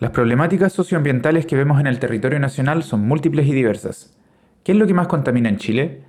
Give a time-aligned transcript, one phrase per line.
[0.00, 4.16] Las problemáticas socioambientales que vemos en el territorio nacional son múltiples y diversas.
[4.64, 6.00] ¿Qué es lo que más contamina en Chile?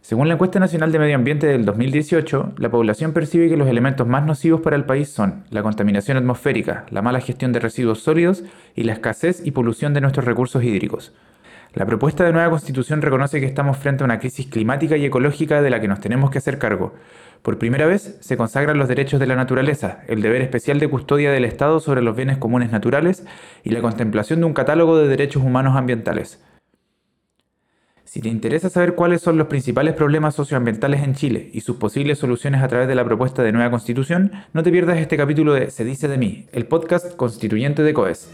[0.00, 4.06] Según la encuesta nacional de medio ambiente del 2018, la población percibe que los elementos
[4.06, 8.44] más nocivos para el país son la contaminación atmosférica, la mala gestión de residuos sólidos
[8.76, 11.12] y la escasez y polución de nuestros recursos hídricos.
[11.74, 15.62] La propuesta de nueva constitución reconoce que estamos frente a una crisis climática y ecológica
[15.62, 16.94] de la que nos tenemos que hacer cargo,
[17.42, 21.32] por primera vez se consagran los derechos de la naturaleza, el deber especial de custodia
[21.32, 23.24] del Estado sobre los bienes comunes naturales
[23.64, 26.40] y la contemplación de un catálogo de derechos humanos ambientales.
[28.04, 32.18] Si te interesa saber cuáles son los principales problemas socioambientales en Chile y sus posibles
[32.18, 35.70] soluciones a través de la propuesta de nueva constitución, no te pierdas este capítulo de
[35.72, 38.30] Se dice de mí, el podcast constituyente de COES.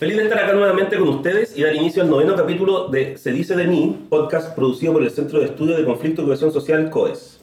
[0.00, 3.32] Feliz de estar acá nuevamente con ustedes y dar inicio al noveno capítulo de Se
[3.32, 6.88] dice de mí, podcast producido por el Centro de Estudio de Conflicto y Cohesión Social,
[6.88, 7.38] COES.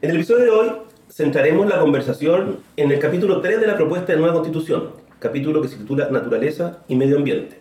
[0.00, 0.72] En el episodio de hoy
[1.10, 5.68] centraremos la conversación en el capítulo 3 de la propuesta de nueva constitución, capítulo que
[5.68, 7.58] se titula Naturaleza y Medio Ambiente.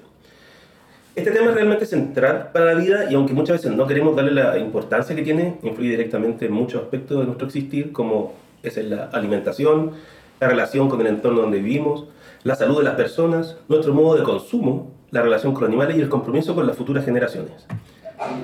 [1.18, 4.32] Este tema es realmente central para la vida y aunque muchas veces no queremos darle
[4.32, 9.04] la importancia que tiene, influye directamente en muchos aspectos de nuestro existir, como es la
[9.08, 9.92] alimentación,
[10.40, 12.06] la relación con el entorno donde vivimos,
[12.44, 16.02] la salud de las personas, nuestro modo de consumo, la relación con los animales y
[16.02, 17.66] el compromiso con las futuras generaciones.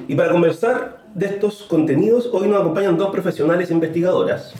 [0.07, 4.53] Y para conversar de estos contenidos, hoy nos acompañan dos profesionales investigadoras.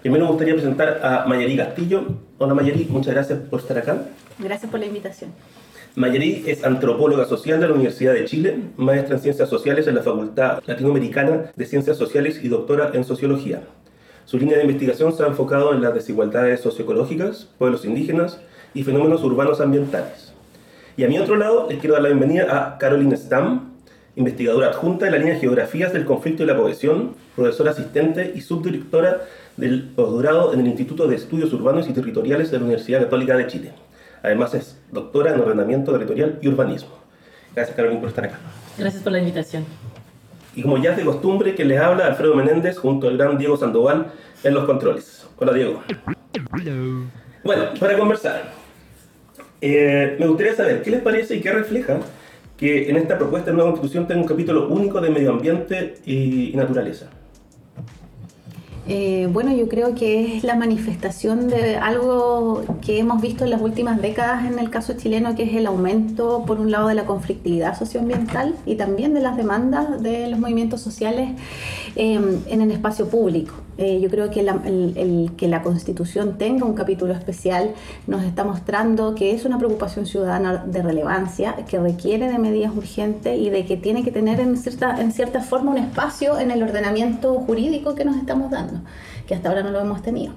[0.00, 2.04] Primero me gustaría presentar a Mayeri Castillo.
[2.38, 4.04] Hola Mayeri, muchas gracias por estar acá.
[4.38, 5.32] Gracias por la invitación.
[5.96, 10.02] Mayeri es antropóloga social de la Universidad de Chile, maestra en Ciencias Sociales en la
[10.02, 13.62] Facultad Latinoamericana de Ciencias Sociales y doctora en Sociología.
[14.24, 18.40] Su línea de investigación se ha enfocado en las desigualdades socioecológicas, pueblos indígenas,
[18.74, 20.32] y fenómenos urbanos ambientales.
[20.96, 23.74] Y a mi otro lado les quiero dar la bienvenida a Caroline Stam,
[24.16, 29.22] investigadora adjunta de la línea Geografías del Conflicto y la Cohesión, profesora asistente y subdirectora
[29.56, 33.46] del posgrado en el Instituto de Estudios Urbanos y Territoriales de la Universidad Católica de
[33.46, 33.72] Chile.
[34.22, 36.90] Además es doctora en ordenamiento territorial y urbanismo.
[37.54, 38.38] Gracias Caroline por estar acá.
[38.76, 39.64] Gracias por la invitación.
[40.54, 43.56] Y como ya es de costumbre, que les habla Alfredo Menéndez junto al gran Diego
[43.56, 44.06] Sandoval
[44.42, 45.26] en los controles.
[45.38, 45.82] Hola Diego.
[47.44, 48.50] Bueno, para conversar,
[49.60, 52.00] eh, me gustaría saber qué les parece y qué refleja
[52.56, 56.52] que en esta propuesta de nueva constitución tenga un capítulo único de medio ambiente y,
[56.54, 57.06] naturaleza.
[58.90, 63.60] Eh, bueno, yo creo que es la manifestación de algo que hemos visto en las
[63.60, 67.04] últimas décadas en el caso chileno, que es el aumento, por un lado, de la
[67.04, 71.30] conflictividad socioambiental y también de las demandas de los movimientos sociales
[71.96, 73.54] eh, en el espacio público.
[73.80, 77.74] Eh, yo creo que el, que la Constitución tenga un capítulo especial
[78.08, 83.38] nos está mostrando que es una preocupación ciudadana de relevancia, que requiere de medidas urgentes
[83.38, 86.60] y de que tiene que tener en cierta, en cierta forma un espacio en el
[86.60, 88.80] ordenamiento jurídico que nos estamos dando,
[89.28, 90.32] que hasta ahora no lo hemos tenido.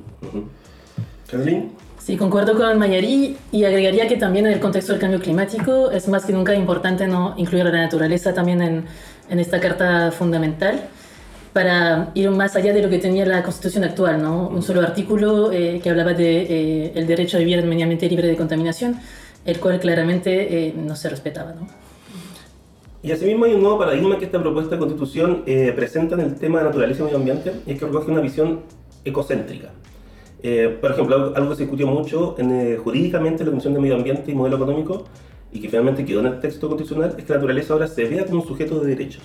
[1.98, 6.08] Sí, concuerdo con Mayari y agregaría que también en el contexto del cambio climático es
[6.08, 8.86] más que nunca importante no incluir a la naturaleza también en,
[9.30, 10.90] en esta carta fundamental
[11.54, 14.48] para ir más allá de lo que tenía la Constitución actual, ¿no?
[14.48, 18.08] Un solo artículo eh, que hablaba de eh, el derecho a vivir en medio ambiente
[18.08, 18.98] libre de contaminación,
[19.46, 21.68] el cual claramente eh, no se respetaba, ¿no?
[23.04, 25.44] Y asimismo hay un nuevo paradigma que esta propuesta de constitución
[25.76, 28.60] presenta en el tema de naturaleza y medio ambiente, y es que recoge una visión
[29.04, 29.70] ecocéntrica.
[30.80, 34.32] por ejemplo, algo que se discutió mucho en, jurídicamente en la Comisión de Medio Ambiente
[34.32, 35.06] y Modelo Económico,
[35.52, 38.24] y que finalmente quedó en el texto constitucional, es que la naturaleza ahora se vea
[38.24, 39.24] como un sujeto de derechos.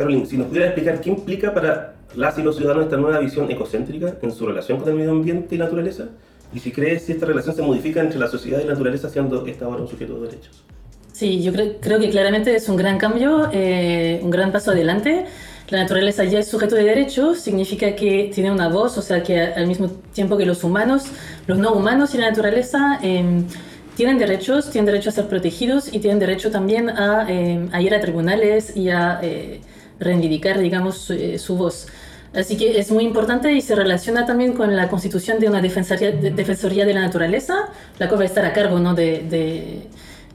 [0.00, 3.50] Carolina, si nos pudiera explicar qué implica para las y los ciudadanos esta nueva visión
[3.50, 6.06] ecocéntrica en su relación con el medio ambiente y la naturaleza,
[6.54, 9.46] y si crees si esta relación se modifica entre la sociedad y la naturaleza siendo
[9.46, 10.64] esta ahora un sujeto de derechos.
[11.12, 15.26] Sí, yo creo, que claramente es un gran cambio, eh, un gran paso adelante.
[15.68, 19.38] La naturaleza ya es sujeto de derechos, significa que tiene una voz, o sea que
[19.38, 21.04] al mismo tiempo que los humanos,
[21.46, 23.44] los no humanos y la naturaleza em,
[23.96, 27.94] tienen derechos, tienen derecho a ser protegidos y tienen derecho también a, em, a ir
[27.94, 29.60] a tribunales y a eh,
[30.00, 31.86] reivindicar, digamos, eh, su, voz.
[32.34, 36.10] Así que es muy importante y se relaciona también con la constitución de una defensoría
[36.12, 38.94] de, defensoría de la naturaleza, la cual va a estar a cargo ¿no?
[38.94, 39.86] de, de,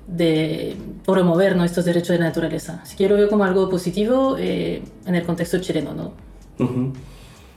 [0.07, 0.75] de
[1.05, 1.63] promover ¿no?
[1.63, 2.81] estos derechos de la naturaleza.
[2.83, 5.93] Así que yo lo veo como algo positivo eh, en el contexto chileno.
[5.93, 6.13] ¿no?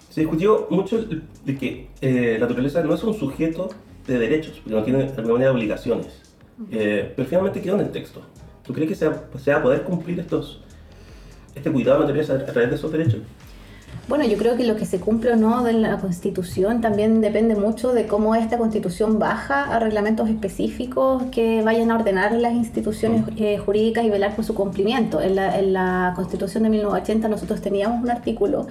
[0.08, 1.04] Se discutió mucho
[1.44, 3.70] de que eh, la naturaleza no es un sujeto
[4.06, 6.06] de derechos, porque no tiene de alguna manera obligaciones.
[6.70, 8.22] pero finalmente quedó en el texto.
[8.64, 10.60] ¿Tú crees que se va, se va a poder cumplir estos,
[11.54, 13.20] este cuidado material a través de esos derechos?
[14.08, 17.54] Bueno, yo creo que lo que se cumple o no de la Constitución también depende
[17.54, 23.24] mucho de cómo esta Constitución baja a reglamentos específicos que vayan a ordenar las instituciones
[23.36, 25.20] eh, jurídicas y velar por su cumplimiento.
[25.20, 28.66] En la, en la Constitución de 1980 nosotros teníamos un artículo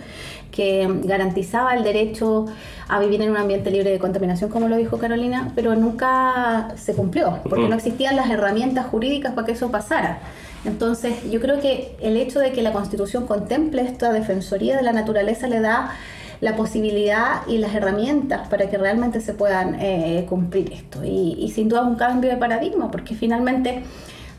[0.50, 2.48] que garantizaba el derecho
[2.88, 6.96] a vivir en un ambiente libre de contaminación, como lo dijo Carolina, pero nunca se
[6.96, 10.18] cumplió, porque no existían las herramientas jurídicas para que eso pasara.
[10.68, 14.92] Entonces, yo creo que el hecho de que la Constitución contemple esta defensoría de la
[14.92, 15.94] naturaleza le da
[16.42, 21.04] la posibilidad y las herramientas para que realmente se puedan eh, cumplir esto.
[21.06, 23.84] Y, sin duda un cambio de paradigma, porque finalmente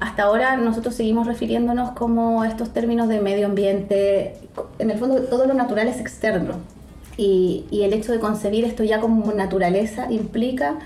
[0.01, 4.37] hasta ahora nosotros seguimos refiriéndonos como estos términos de medio ambiente,
[4.79, 6.57] en el fondo todo lo natural es externo.
[7.17, 10.79] Y, y el hecho de concebir esto ya como naturaleza implica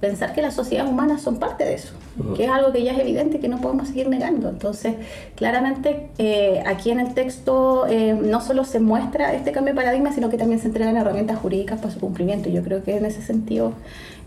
[0.00, 1.92] pensar que las sociedades humanas son parte de eso,
[2.34, 4.48] que es algo que ya es evidente que no podemos seguir negando.
[4.48, 4.96] Entonces,
[5.36, 10.12] claramente eh, aquí en el texto eh, no solo se muestra este cambio de paradigma,
[10.12, 12.48] sino que también se entregan herramientas jurídicas para su cumplimiento.
[12.48, 13.74] Yo creo que en ese sentido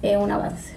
[0.03, 0.75] es un avance.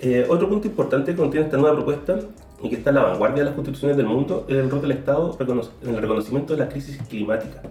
[0.00, 2.20] Eh, otro punto importante que contiene esta nueva propuesta
[2.62, 4.92] y que está en la vanguardia de las constituciones del mundo es el rol del
[4.92, 5.36] Estado
[5.82, 7.62] en el reconocimiento de la crisis climática.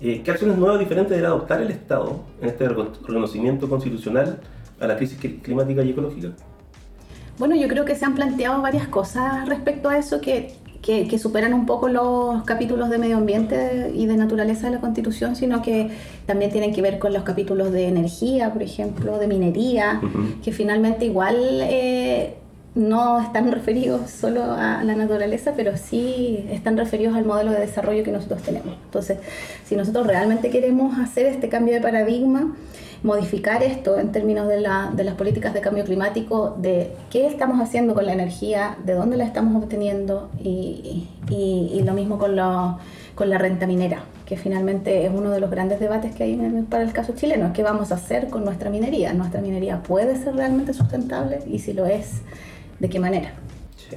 [0.00, 4.40] ¿Qué acciones nuevas diferentes deberá adoptar el Estado en este reconocimiento constitucional
[4.82, 6.32] a la crisis climática y ecológica?
[7.38, 11.54] Bueno, yo creo que se han planteado varias cosas respecto a eso que, que, superan
[11.54, 15.90] un poco los capítulos de medio ambiente y de naturaleza de la Constitución, sino que
[16.26, 20.00] también tienen que ver con los capítulos de energía, por ejemplo, de minería,
[20.44, 22.34] que finalmente igual eh,
[22.74, 28.02] no están referidos solo a la naturaleza, pero sí están referidos al modelo de desarrollo
[28.02, 28.76] que nosotros tenemos.
[28.84, 29.18] Entonces,
[29.66, 32.54] si nosotros realmente queremos hacer este cambio de paradigma,
[33.02, 38.06] modificar esto en términos de, las políticas de cambio climático, de qué estamos haciendo con
[38.06, 41.08] la energía, de dónde la estamos obteniendo y,
[41.84, 42.36] lo mismo con,
[43.14, 46.84] con la renta minera, que finalmente es uno de los grandes debates que hay para
[46.84, 49.12] el caso chileno, qué vamos a hacer con nuestra minería.
[49.12, 51.40] ¿Nuestra minería puede ser realmente sustentable?
[51.46, 52.20] Y si lo es,
[52.78, 53.32] ¿de qué manera?
[53.76, 53.96] Sí.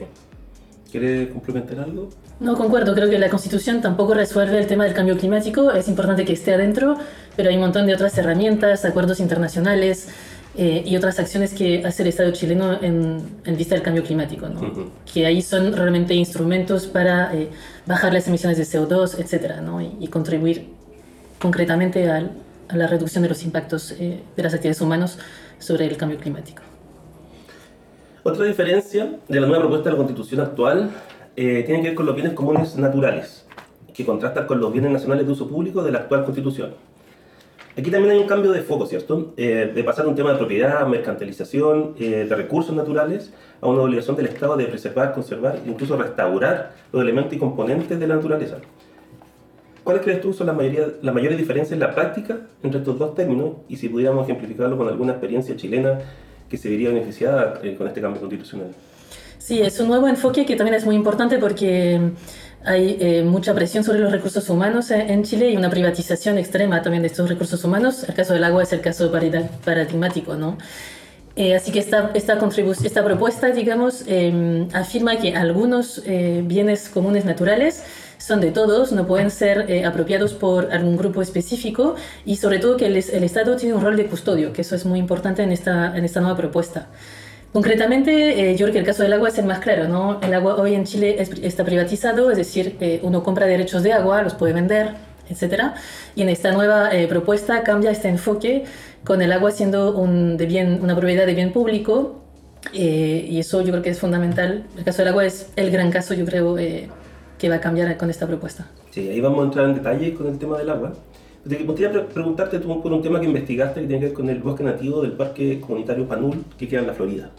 [0.92, 2.10] ¿Quiere complementar algo?
[2.39, 2.93] No, concuerdo.
[2.93, 5.71] Creo que la Constitución tampoco resuelve el tema del cambio climático.
[5.71, 6.97] Es importante que esté adentro,
[7.35, 10.09] pero hay un montón de otras herramientas, acuerdos internacionales
[10.57, 13.21] eh, y otras acciones que hace el Estado chileno en,
[13.57, 14.91] vista del cambio climático, ¿no?
[15.11, 17.49] que ahí son realmente instrumentos para eh,
[17.85, 19.81] bajar las emisiones de CO2, etcétera, ¿no?
[19.81, 20.67] y, contribuir
[21.39, 22.29] concretamente a,
[22.73, 25.19] la reducción de los impactos eh, de las actividades humanas
[25.59, 26.63] sobre el cambio climático.
[28.23, 30.89] Otra diferencia de la nueva propuesta de la Constitución actual
[31.35, 33.45] eh, tiene que ver con los bienes comunes naturales,
[33.93, 36.73] que contrastan con los bienes nacionales de uso público de la actual Constitución.
[37.77, 39.33] Aquí también hay un cambio de foco, ¿cierto?
[39.35, 44.15] Eh, de pasar un tema de propiedad, mercantilización eh, de recursos naturales a una obligación
[44.15, 48.59] del Estado de preservar, conservar e incluso restaurar los elementos y componentes de la naturaleza.
[49.83, 53.57] ¿Cuáles crees tú son las, mayores diferencias en la práctica entre estos dos términos?
[53.67, 55.99] Y si pudiéramos ejemplificarlo con alguna experiencia chilena
[56.49, 58.69] que se vería beneficiada con este cambio constitucional.
[59.45, 62.01] Sí, es un nuevo enfoque que también es muy importante porque
[62.63, 67.03] hay eh, mucha presión sobre los recursos humanos en Chile y una privatización extrema también
[67.03, 68.06] de estos recursos humanos.
[68.09, 69.12] El caso del agua es el caso
[69.63, 70.57] paradigmático, ¿no?
[71.36, 72.39] Eh, así que esta, esta,
[72.83, 77.83] esta propuesta, digamos, em, afirma que algunos eh, bienes comunes naturales
[78.18, 81.94] son de todos, no pueden ser apropiados por algún grupo específico
[82.25, 84.86] y sobre todo que el, el, Estado tiene un rol de custodio, que eso es
[84.86, 86.88] muy importante en esta, en esta nueva propuesta.
[87.56, 90.19] Concretamente, eh, yo creo que el caso del agua es el más claro, ¿no?
[90.19, 94.22] El agua hoy en Chile está privatizado, es decir, eh, uno compra derechos de agua,
[94.24, 94.90] los puede vender,
[95.30, 95.72] etc.
[96.18, 98.66] Y en esta nueva eh, propuesta cambia este enfoque
[99.06, 102.24] con el agua siendo un de bien, una propiedad de bien público
[102.74, 104.66] y eso yo creo que es fundamental.
[104.78, 108.09] El caso del agua es el gran caso, yo creo, que va a cambiar con
[108.09, 108.68] esta propuesta.
[108.92, 110.92] Sí, ahí vamos a entrar en detalle con el tema del agua.
[111.47, 114.40] Te quería preguntarte tú por un tema que investigaste que tiene que ver con el
[114.40, 117.31] bosque nativo del Parque Comunitario Panul que queda en la Florida.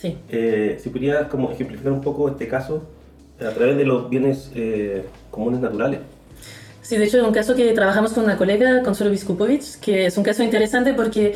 [0.00, 0.16] Sí.
[0.28, 2.84] Eh, si pudieras como ejemplificar un poco este caso
[3.40, 6.00] a través de los bienes eh, comunes naturales.
[6.82, 10.16] Sí, de hecho es un caso que trabajamos con una colega, Consuelo Viskupovic, que es
[10.16, 11.34] un caso interesante porque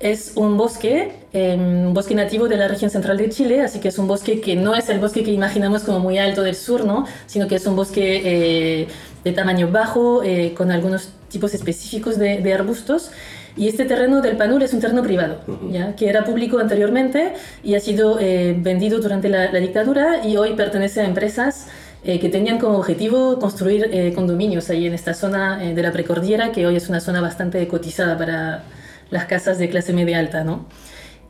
[0.00, 3.88] es un bosque, em, un bosque nativo de la región central de Chile, así que
[3.88, 6.84] es un bosque que no es el bosque que imaginamos como muy alto del sur,
[6.84, 7.06] ¿no?
[7.26, 8.88] sino que es un bosque eh,
[9.24, 10.22] de tamaño bajo,
[10.56, 13.10] con algunos tipos específicos de, de arbustos.
[13.56, 15.38] Y este terreno del Panur es un terreno privado,
[15.70, 15.94] ¿ya?
[15.94, 21.02] que era público anteriormente y ha sido eh, vendido durante la, dictadura y hoy pertenece
[21.02, 21.68] a empresas
[22.04, 26.50] eh, que tenían como objetivo construir eh, condominios ahí en esta zona de la Precordillera,
[26.50, 28.64] que hoy es una zona bastante cotizada para
[29.10, 30.42] las casas de clase media alta.
[30.42, 30.66] ¿no?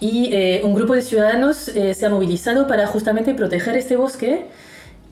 [0.01, 4.47] Y un grupo de ciudadanos se ha movilizado para justamente proteger este bosque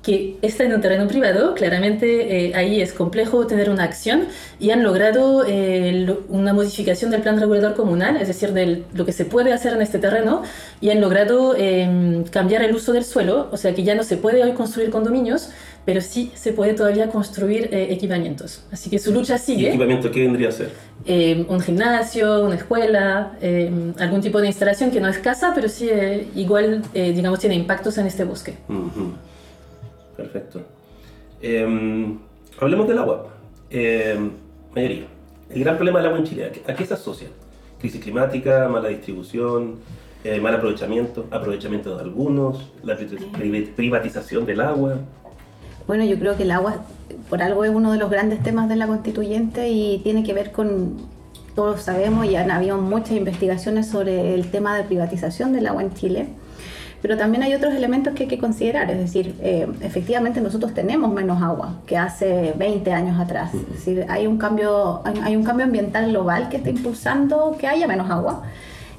[0.03, 4.25] que está en un terreno privado, claramente eh, ahí es complejo tener una acción
[4.59, 9.13] y han logrado eh, una modificación del plan regulador comunal, es decir, de lo que
[9.13, 10.43] se puede hacer en este terreno,
[10.81, 14.17] y han logrado em, cambiar el uso del suelo, o sea que ya no se
[14.17, 15.51] puede hoy construir condominios,
[15.85, 18.65] pero sí se puede todavía construir eh, equipamientos.
[18.73, 19.63] Así que su lucha sigue.
[19.63, 20.71] ¿Y equipamiento qué vendría a ser?
[21.07, 25.69] Em, un gimnasio, una escuela, em, algún tipo de instalación que no es casa, pero
[25.69, 25.89] sí
[26.35, 28.55] igual, digamos, tiene impactos en este bosque.
[30.17, 30.61] Perfecto.
[31.41, 32.19] Em,
[32.61, 33.29] hablemos del agua.
[33.71, 34.19] Eh,
[34.75, 35.07] mayoría.
[35.51, 37.29] El gran problema del agua en Chile, ¿a qué se asocia?
[37.79, 39.81] Crisis climática, mala distribución,
[40.25, 42.97] eh, mal aprovechamiento, aprovechamiento de algunos, la
[43.77, 44.99] privatización del agua.
[45.87, 46.85] Bueno, yo creo que el agua,
[47.29, 50.53] por algo, es uno de los grandes temas de la constituyente y tiene que ver
[50.53, 50.97] con,
[51.57, 55.93] todos sabemos, y han habido muchas investigaciones sobre el tema de privatización del agua en
[55.93, 56.29] Chile.
[57.03, 61.13] Pero también hay otros elementos que hay que considerar, es decir, eh, efectivamente nosotros tenemos
[61.13, 63.53] menos agua que hace 20 años atrás.
[63.53, 67.89] Es decir, hay un cambio, hay un cambio ambiental global que está impulsando que haya
[67.89, 68.45] menos agua.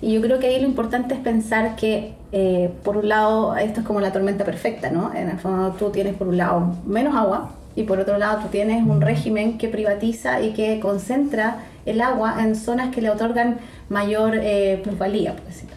[0.01, 3.79] Y yo creo que ahí lo importante es pensar que, eh, por un lado, esto
[3.79, 5.13] es como la tormenta perfecta, ¿no?
[5.15, 8.49] En el fondo tú tienes, por un lado, menos agua y por otro lado tú
[8.49, 13.59] tienes un régimen que privatiza y que concentra el agua en zonas que le otorgan
[13.87, 15.72] mayor eh, plusvalía, por decirlo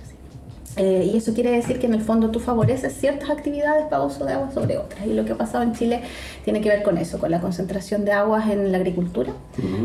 [0.76, 4.26] eh, y eso quiere decir que en el fondo tú favoreces ciertas actividades para uso
[4.26, 5.06] de agua sobre otras.
[5.06, 6.02] Y lo que ha pasado en Chile
[6.44, 9.32] tiene que ver con eso, con la concentración de aguas en la agricultura,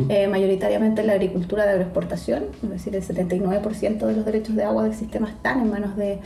[0.09, 4.63] eh, mayoritariamente en la agricultura de agroexportación, es decir, el 79% de los derechos de
[4.63, 6.19] agua del sistema están en manos de,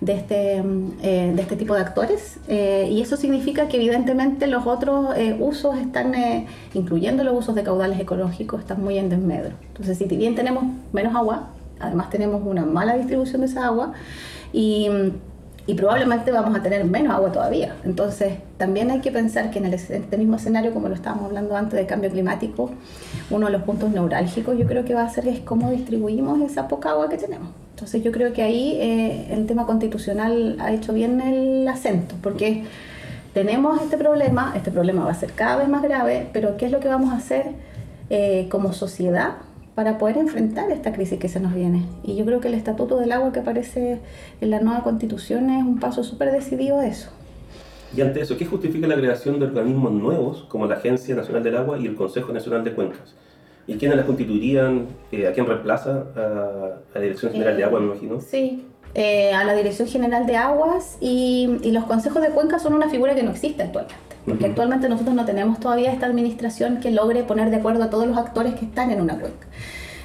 [0.00, 2.38] de, este, mm, eh, de este tipo de actores.
[2.48, 6.14] y eso significa que evidentemente los otros usos están,
[6.74, 9.54] incluyendo los usos de caudales ecológicos, están muy en desmedro.
[9.68, 13.92] Entonces, si bien tenemos menos agua, además tenemos una mala distribución de esa agua
[14.52, 14.88] y,
[15.76, 17.76] probablemente vamos a tener menos agua todavía.
[17.84, 21.54] Entonces, también hay que pensar que en el, este mismo escenario, como lo estábamos hablando
[21.56, 22.70] antes de cambio climático,
[23.30, 26.68] uno de los puntos neurálgicos yo creo que va a ser es cómo distribuimos esa
[26.68, 27.50] poca agua que tenemos.
[27.74, 32.64] Entonces, yo creo que ahí eh, el tema constitucional ha hecho bien el acento, porque
[33.34, 36.72] tenemos este problema, este problema va a ser cada vez más grave, pero ¿qué es
[36.72, 37.52] lo que vamos a hacer
[38.10, 39.32] eh, como sociedad
[39.78, 41.84] para poder enfrentar esta crisis que se nos viene.
[42.02, 44.00] Y yo creo que el Estatuto del Agua que aparece
[44.40, 47.10] en la nueva constitución es un paso súper decidido de eso.
[47.96, 51.56] Y ante eso, ¿qué justifica la creación de organismos nuevos como la Agencia Nacional del
[51.56, 53.14] Agua y el Consejo Nacional de Cuencas?
[53.68, 54.88] ¿Y quiénes las constituirían?
[55.12, 56.06] Eh, ¿A quién reemplaza?
[56.16, 58.20] ¿A, la Dirección General de Agua, me imagino?
[58.20, 58.66] Sí,
[58.96, 62.90] eh, a la Dirección General de Aguas y, y, los consejos de cuencas son una
[62.90, 64.07] figura que no existe actualmente.
[64.28, 68.06] Porque actualmente nosotros no tenemos todavía esta administración que logre poner de acuerdo a todos
[68.06, 69.46] los actores que están en una cuenca.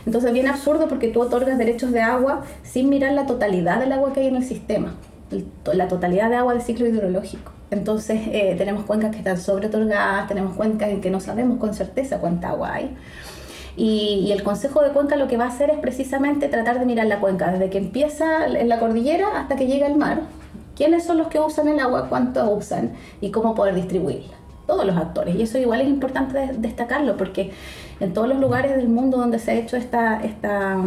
[0.05, 3.91] Entonces es bien absurdo porque tú otorgas derechos de agua sin mirar la totalidad del
[3.91, 4.95] agua que hay en el sistema,
[5.73, 7.51] la totalidad de agua del ciclo hidrológico.
[7.71, 11.73] Entonces eh, tenemos cuencas que están sobre otorgadas, tenemos cuencas en que no sabemos con
[11.73, 12.95] certeza cuánta agua hay.
[13.75, 16.85] Y, y, el Consejo de Cuenca lo que va a hacer es precisamente tratar de
[16.85, 20.21] mirar la cuenca desde que empieza en la cordillera hasta que llega al mar,
[20.75, 24.33] quiénes son los que usan el agua, cuánto usan y cómo poder distribuirla.
[24.67, 25.35] Todos los actores.
[25.35, 27.51] Y eso igual es importante destacarlo porque
[27.99, 30.77] en todos los lugares del mundo donde se ha hecho esta, esta,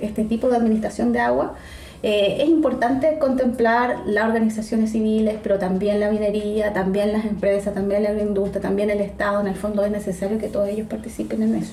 [0.00, 1.54] este tipo de administración de agua,
[2.02, 8.02] eh, es importante contemplar las organizaciones civiles, pero también la minería, también las empresas, también
[8.02, 9.40] la agroindustria, también el Estado.
[9.40, 11.72] En el fondo es necesario que todos ellos participen en eso.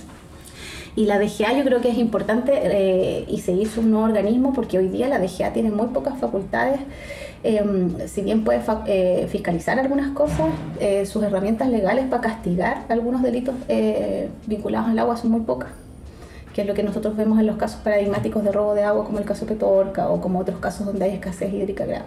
[0.96, 4.54] Y la DGA yo creo que es importante eh, y se hizo un nuevo organismo
[4.54, 6.80] porque hoy día la DGA tiene muy pocas facultades
[7.44, 13.24] Em, si bien puede eh, fiscalizar algunas cosas, eh, sus herramientas legales para castigar algunos
[13.24, 15.72] delitos eh, vinculados al agua son muy pocas,
[16.54, 19.18] que es lo que nosotros vemos en los casos paradigmáticos de robo de agua, como
[19.18, 22.06] el caso Petorca o como otros casos donde hay escasez hídrica grave.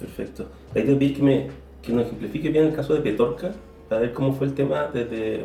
[0.00, 0.46] Perfecto.
[0.74, 1.46] Hay que pedir que, me,
[1.80, 3.52] que nos ejemplifique bien el caso de Petorca,
[3.88, 5.44] para ver cómo fue el tema desde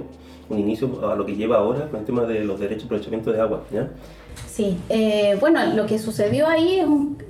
[0.50, 3.42] un inicio a lo que lleva ahora, el tema de los derechos de aprovechamiento de
[3.42, 3.62] agua.
[3.72, 3.90] ¿ya?
[4.52, 6.80] Sí, eh, bueno, lo que sucedió ahí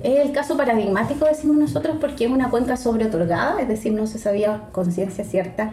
[0.02, 4.18] es, el caso paradigmático, decimos nosotros, porque es una cuenca sobreotorgada, es decir, no se
[4.18, 5.70] sabía con ciencia cierta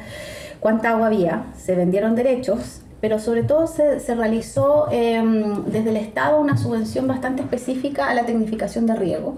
[0.59, 6.39] cuánta agua había, se vendieron derechos, pero sobre todo se, realizó em, desde el Estado
[6.39, 9.37] una subvención bastante específica a la tecnificación de riego,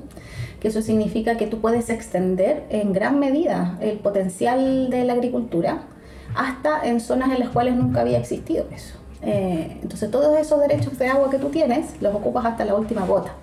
[0.59, 5.83] que eso significa que tú puedes extender en gran medida el potencial de la agricultura
[6.35, 9.00] hasta en zonas en las cuales nunca había existido eso.
[9.23, 13.05] Eh, entonces todos esos derechos de agua que tú tienes los ocupas hasta la última
[13.05, 13.33] gota.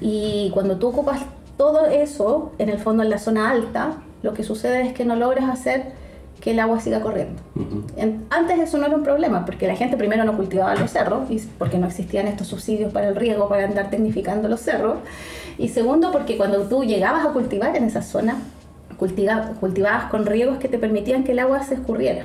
[0.00, 1.20] Y cuando tú ocupas
[1.56, 5.16] todo eso, en el fondo en la zona alta, lo que sucede es que no
[5.16, 5.92] logras hacer
[6.40, 7.42] que el agua siga corriendo.
[8.30, 11.38] Antes eso no era un problema, porque la gente primero no cultivaba los cerros, y
[11.58, 14.96] porque no existían estos subsidios para el riego, para andar tecnificando los cerros.
[15.58, 18.38] Y segundo, porque cuando tú llegabas a cultivar en esa zona,
[18.98, 22.24] cultiva- cultivadas con riegos que te permitían que el agua se escurriera.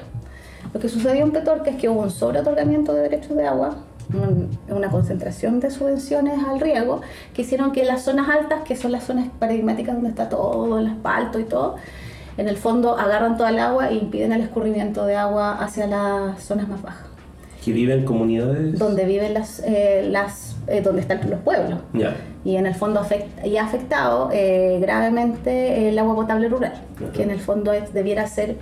[0.76, 3.78] Lo que sucedió en Petorca es que hubo un sobreotorgamiento de derechos de agua,
[4.14, 7.00] un- una concentración de subvenciones al riego,
[7.34, 10.88] que hicieron que las zonas altas, que son las zonas paradigmáticas donde está todo el
[10.88, 11.78] asfalto y todo,
[12.38, 16.44] en el fondo agarran toda el agua e impiden el escurrimiento de agua hacia las
[16.44, 17.08] zonas más bajas,
[17.64, 18.78] Que viven en comunidades.
[18.78, 21.80] donde viven las, eh, las eh, donde están los pueblos.
[21.94, 22.18] Ya.
[22.44, 26.74] Y en el fondo afecta, y ha afectado eh, gravemente el agua potable rural,
[27.14, 28.58] que en el fondo es- debiera ser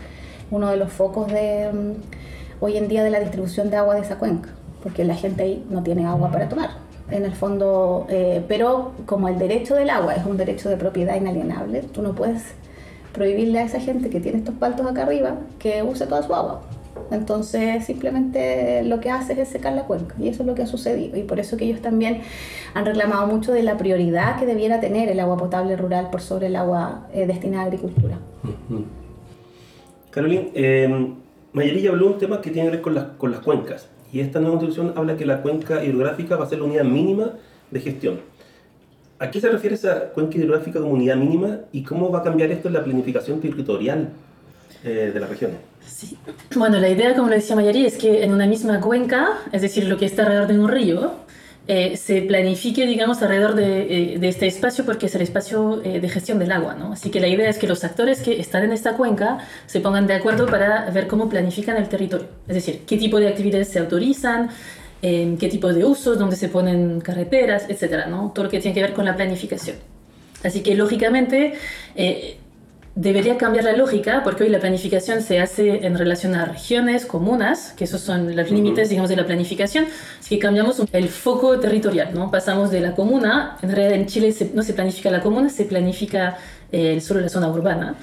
[0.54, 4.02] uno de los focos de mm, hoy en día de la distribución de agua de
[4.02, 4.50] esa cuenca,
[4.84, 6.70] porque la gente ahí no tiene agua para tomar.
[7.10, 11.16] En el fondo, eh, pero como el derecho del agua es un derecho de propiedad
[11.16, 12.44] inalienable, tú no puedes
[13.12, 16.62] prohibirle a esa gente que tiene estos paltos acá arriba que use toda su agua.
[17.12, 20.68] Entonces simplemente lo que hace es secar la cuenca y eso es lo que ha
[20.68, 22.22] sucedido y por eso que ellos también
[22.74, 26.48] han reclamado mucho de la prioridad que debiera tener el agua potable rural por sobre
[26.48, 28.18] el agua eh, destinada a agricultura.
[28.44, 28.86] Ujú.
[30.14, 31.14] Carolina, eh,
[31.54, 33.88] Mayerilla habló de un tema que tiene que ver con las, con las cuencas.
[34.12, 37.32] Y esta nueva constitución habla que la cuenca hidrográfica va a ser la unidad mínima
[37.72, 38.20] de gestión.
[39.18, 42.52] ¿A qué se refiere esa cuenca hidrográfica como unidad mínima y cómo va a cambiar
[42.52, 44.10] esto en la planificación territorial
[44.84, 45.58] eh, de las regiones?
[45.86, 46.18] Sí.
[46.56, 49.86] Bueno, la idea, como lo decía Mayari, es que en una misma cuenca, es decir,
[49.86, 51.14] lo que está alrededor de un río,
[51.68, 56.02] eh, se planifique, digamos, alrededor de, eh, de este espacio porque es el espacio eh,
[56.02, 56.92] de gestión del agua, ¿no?
[56.92, 60.06] Así que la idea es que los actores que están en esta cuenca se pongan
[60.06, 62.28] de acuerdo para ver cómo planifican el territorio.
[62.50, 64.50] Es decir, qué tipo de actividades se autorizan,
[65.02, 68.32] eh, qué tipo de usos, dónde se ponen carreteras, etcétera, ¿no?
[68.36, 69.78] Todo lo que tiene que ver con la planificación.
[70.44, 71.54] Así que, lógicamente,
[72.96, 77.74] debería cambiar la lógica porque hoy la planificación se hace en relación a regiones, comunas,
[77.76, 79.86] que esos son los límites, digamos, de la planificación.
[80.20, 82.30] Así que cambiamos el foco territorial, ¿no?
[82.30, 85.66] Pasamos de la comuna, en realidad en Chile se- no se planifica la comuna, se
[85.66, 86.38] planifica
[86.72, 87.96] eh, solo la zona urbana.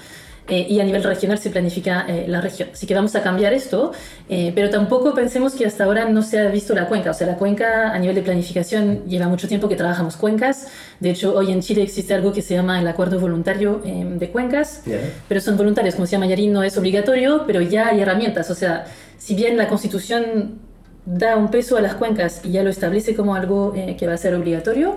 [0.50, 2.68] Eh, y a nivel regional se planifica eh, la región.
[2.72, 3.92] Así que vamos a cambiar esto,
[4.28, 7.10] eh, pero tampoco pensemos que hasta ahora no se ha visto la cuenca.
[7.12, 10.66] O sea, la cuenca a nivel de planificación lleva mucho tiempo que trabajamos cuencas.
[10.98, 14.28] De hecho, hoy en Chile existe algo que se llama el acuerdo voluntario eh, de
[14.30, 14.98] cuencas, Ya.
[15.28, 18.50] pero son voluntarios, como se llama Yarín, no es obligatorio, pero ya hay herramientas.
[18.50, 18.84] O sea,
[19.18, 20.58] si bien la Constitución
[21.06, 24.14] da un peso a las cuencas y ya lo establece como algo eh, que va
[24.14, 24.96] a ser obligatorio,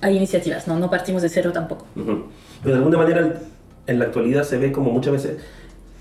[0.00, 0.78] hay iniciativas, ¿no?
[0.78, 1.86] No partimos de cero tampoco.
[1.94, 2.24] Ujú.
[2.62, 3.34] Pero de alguna manera
[3.90, 5.36] en la actualidad se ve como muchas veces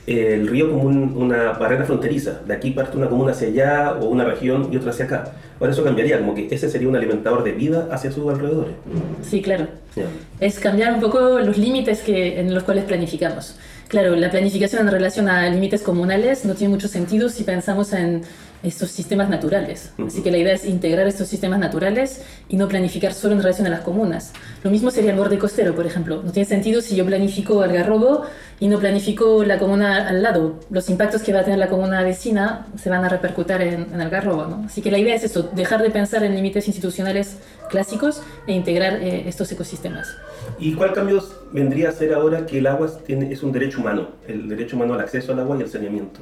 [0.08, 2.40] eh, el río como un- una barrera fronteriza.
[2.48, 5.34] De aquí parte una comuna hacia allá o una región y otra hacia acá.
[5.60, 8.74] Ahora eso cambiaría, como que ese sería un alimentador de vida hacia sus alrededores.
[9.22, 9.68] Sí, claro.
[9.96, 10.06] Ya.
[10.40, 13.56] es cambiar un poco los límites que, en los cuales planificamos.
[13.90, 18.22] Claro, la planificación en relación a límites comunales no tiene mucho sentido si pensamos en
[18.64, 19.94] estos sistemas naturales.
[20.06, 23.68] Así que la idea es integrar estos sistemas naturales y no planificar solo en relación
[23.68, 24.34] a las comunas.
[24.64, 26.22] Lo mismo sería el borde costero, por ejemplo.
[26.24, 28.24] No tiene sentido si yo planifico Algarrobo
[28.60, 30.60] y no planifico la comuna al lado.
[30.70, 34.02] Los impactos que va a tener la comuna vecina se van a repercutir en, en
[34.02, 34.46] Algarrobo.
[34.46, 34.64] ¿no?
[34.66, 37.38] Así que la idea es eso, dejar de pensar en límites institucionales
[37.70, 40.16] clásicos e integrar eh, estos ecosistemas.
[40.60, 44.10] ¿Y cuál cambio vendría a ser ahora que el agua tiene, es un derecho humano?
[44.28, 46.20] El derecho humano al acceso al agua y al saneamiento.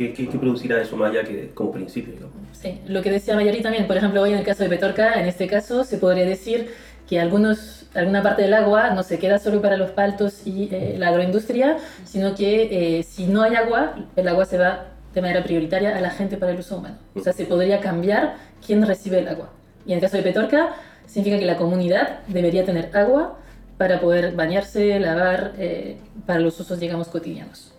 [0.00, 2.14] ¿Qué, qué, qué producirá eso más allá que como principio?
[2.52, 5.26] Sí, lo que decía Mayari también, por ejemplo, hoy en el caso de Petorca, en
[5.26, 6.70] este caso se podría decir
[7.06, 10.94] que algunos, alguna parte del agua no se queda solo para los paltos y eh,
[10.96, 15.44] la agroindustria, sino que eh, si no hay agua, el agua se va de manera
[15.44, 16.96] prioritaria a la gente para el uso humano.
[17.14, 19.50] O sea, se podría cambiar quién recibe el agua.
[19.84, 23.38] Y en el caso de Petorca, significa que la comunidad debería tener agua
[23.76, 27.74] para poder bañarse, lavar, eh, para los usos, digamos, cotidianos.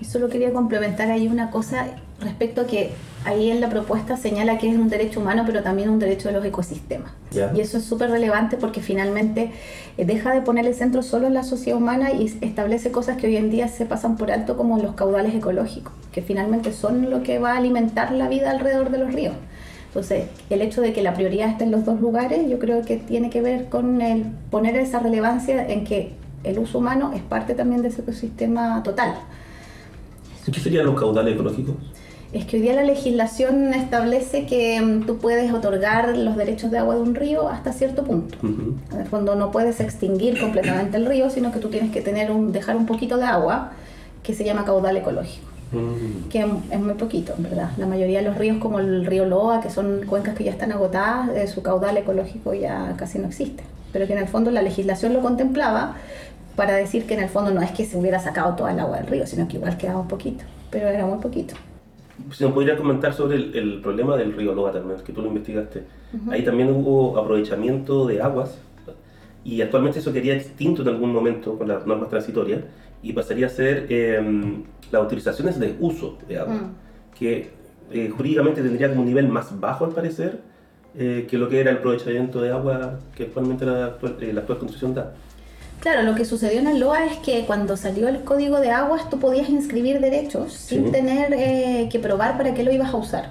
[0.00, 1.86] Y solo quería complementar ahí una cosa
[2.20, 2.90] respecto a que
[3.24, 6.34] ahí en la propuesta señala que es un derecho humano, pero también un derecho de
[6.34, 7.12] los ecosistemas.
[7.54, 9.52] Y eso es súper relevante porque finalmente
[9.96, 13.26] eh, deja de poner el centro solo en la sociedad humana y establece cosas que
[13.26, 17.22] hoy en día se pasan por alto como los caudales ecológicos, que finalmente son lo
[17.22, 19.34] que va a alimentar la vida alrededor de los ríos.
[19.88, 22.96] Entonces, el hecho de que la prioridad esté en los dos lugares, yo creo que
[22.96, 26.12] tiene que ver con el poner esa relevancia en que
[26.44, 29.14] el uso humano es parte también de ese ecosistema total.
[30.52, 31.74] ¿Qué serían los caudales ecológicos?
[32.32, 36.78] Es que hoy día la legislación establece que mm, tú puedes otorgar los derechos de
[36.78, 38.36] agua de un río hasta cierto punto.
[38.42, 38.74] Ujú.
[38.92, 42.30] En el fondo no puedes extinguir completamente el río, sino que tú tienes que tener
[42.30, 43.72] un, dejar un poquito de agua
[44.22, 46.28] que se llama caudal ecológico, Mm.
[46.30, 47.70] que es muy poquito, en verdad.
[47.78, 50.72] La mayoría de los ríos, como el río Loa, que son cuencas que ya están
[50.72, 53.62] agotadas, eh, su caudal ecológico ya casi no existe.
[53.92, 55.96] Pero que en el fondo la legislación lo contemplaba
[56.58, 58.96] para decir que en el fondo no es que se hubiera sacado toda el agua
[58.96, 60.42] del río, sino que igual quedaba un poquito,
[60.72, 61.54] pero era muy poquito.
[62.32, 65.28] Si nos podría comentar sobre el, el problema del río Loa también, que tú lo
[65.28, 65.84] investigaste.
[66.28, 68.58] Ahí también hubo aprovechamiento de aguas
[69.44, 72.62] y actualmente eso quedaría extinto en algún momento con las normas transitorias
[73.04, 77.16] y pasaría a ser em, las autorizaciones de uso de agua, Mm.
[77.16, 77.50] que
[77.92, 80.40] eh, jurídicamente tendría como un nivel más bajo al parecer
[80.96, 84.40] eh, que lo que era el aprovechamiento de agua que actualmente la actual, eh, la
[84.40, 85.14] actual constitución da.
[85.80, 89.08] Claro, lo que sucedió en el LOA es que cuando salió el código de aguas
[89.10, 93.30] tú podías inscribir derechos sin tener eh, que probar para qué lo ibas a usar.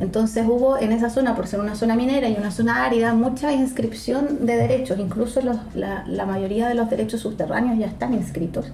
[0.00, 3.52] Entonces hubo en esa zona, por ser una zona minera y una zona árida, mucha
[3.52, 4.98] inscripción de derechos.
[4.98, 8.66] Incluso los- la, la mayoría de los derechos subterráneos ya están inscritos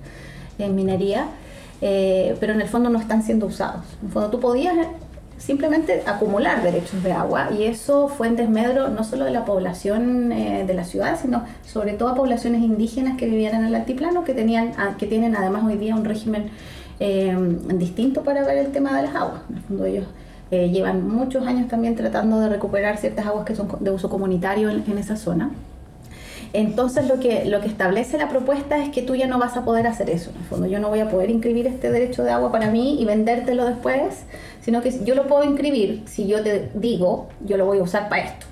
[0.58, 1.26] en minería,
[1.82, 3.84] eh, pero en el fondo no están siendo usados.
[4.00, 4.74] En el fondo tú podías
[5.38, 10.32] simplemente acumular derechos de agua y eso fue en desmedro no solo de la población
[10.32, 14.24] eh, de la ciudad, sino sobre todo a poblaciones indígenas que vivían en el altiplano,
[14.24, 16.50] que, tenían, a- que tienen además hoy día un régimen
[17.00, 17.36] eh,
[17.74, 19.40] distinto para ver el tema de las aguas.
[19.50, 20.06] En el fondo ellos
[20.50, 24.70] eh, llevan muchos años también tratando de recuperar ciertas aguas que son de uso comunitario
[24.70, 25.50] en esa zona.
[26.54, 29.64] Entonces lo que, lo que establece la propuesta es que tú ya no vas a
[29.64, 30.30] poder hacer eso.
[30.30, 32.96] En el fondo yo no voy a poder inscribir este derecho de agua para mí
[33.00, 34.22] y vendértelo después,
[34.60, 38.08] sino que yo lo puedo inscribir si yo te digo, yo lo voy a usar
[38.08, 38.46] para esto.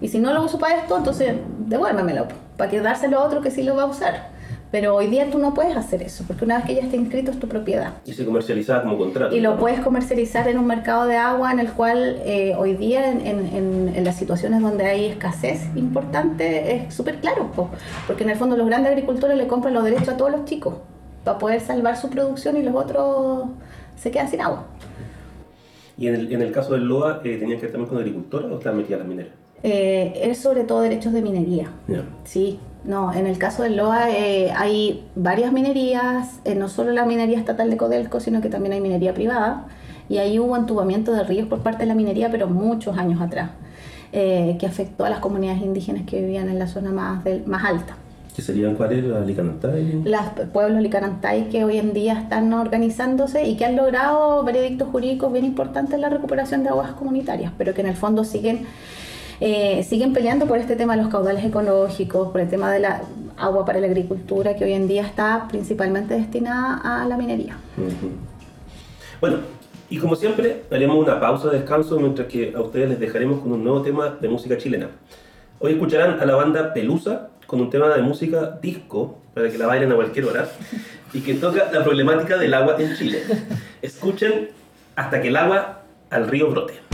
[0.00, 3.50] Y si no lo uso para esto, entonces devuélvemelo, para que dárselo a otro que
[3.50, 4.30] sí lo va a usar.
[4.78, 7.30] Pero hoy día tú no puedes hacer eso, porque una vez que ya está inscrito
[7.30, 7.94] es tu propiedad.
[8.04, 9.34] Y se comercializaba como contrato.
[9.34, 13.10] Y lo puedes comercializar en un mercado de agua en el cual eh, hoy día
[13.10, 17.70] en, en- en- en las situaciones donde hay escasez importante es súper claro, po,
[18.06, 20.74] porque en el fondo los grandes agricultores le compran los derechos a todos los chicos
[21.24, 23.46] para poder salvar su producción y los otros
[23.96, 24.66] se quedan sin agua.
[25.96, 28.46] Y en el, en el caso del LOA, eh, ¿tenían que ver también con agricultora
[28.48, 29.32] o estaban metidas las mineras?
[29.62, 31.70] Eh, es sobre todo derechos de minería.
[32.24, 37.04] Sí, no, en el caso del LOA eh, hay varias minerías, eh, no solo la
[37.04, 39.66] minería estatal de Codelco, sino que también hay minería privada.
[40.08, 43.50] Y ahí hubo entubamiento de ríos por parte de la minería, pero muchos años atrás,
[44.12, 47.64] eh, que afectó a las comunidades indígenas que vivían en la zona más, del- más
[47.64, 47.96] alta.
[48.36, 49.02] ¿Que serían cuáles?
[49.02, 50.02] ¿La Licanantay?
[50.04, 50.20] Los
[50.52, 55.46] pueblos licanantay que hoy en día están organizándose y que han logrado veredictos jurídicos bien
[55.46, 58.66] importantes en la recuperación de aguas comunitarias, pero que en el fondo siguen,
[59.40, 63.02] eh, siguen peleando por este tema de los caudales ecológicos, por el tema de la
[63.36, 67.58] agua para la agricultura, que hoy en día está principalmente destinada a la minería.
[69.20, 69.38] Bueno,
[69.88, 73.52] y como siempre, haremos una pausa de descanso mientras que a ustedes les dejaremos con
[73.52, 74.88] un nuevo tema de música chilena.
[75.58, 79.66] Hoy escucharán a la banda Pelusa con un tema de música disco para que la
[79.66, 80.48] bailen a cualquier hora
[81.12, 83.22] y que toca la problemática del agua en Chile.
[83.82, 84.48] Escuchen
[84.96, 86.85] hasta que el agua al río brote.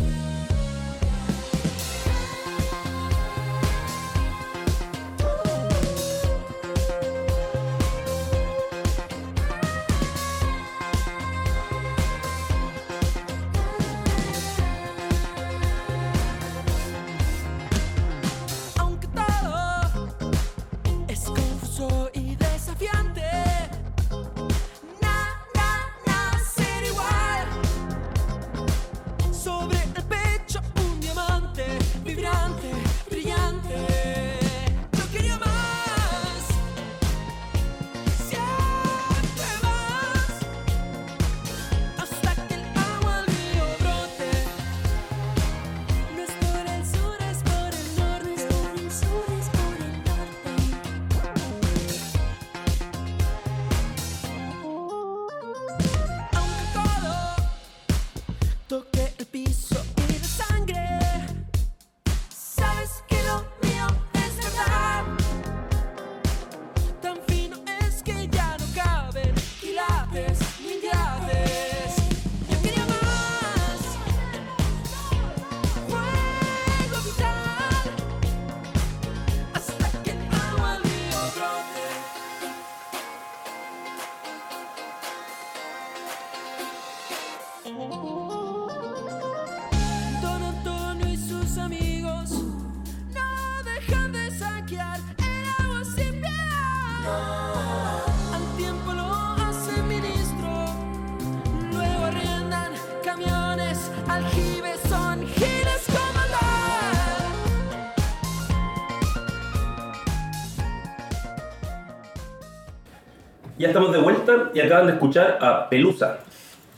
[113.72, 116.18] Estamos de vuelta y acaban de escuchar a Pelusa.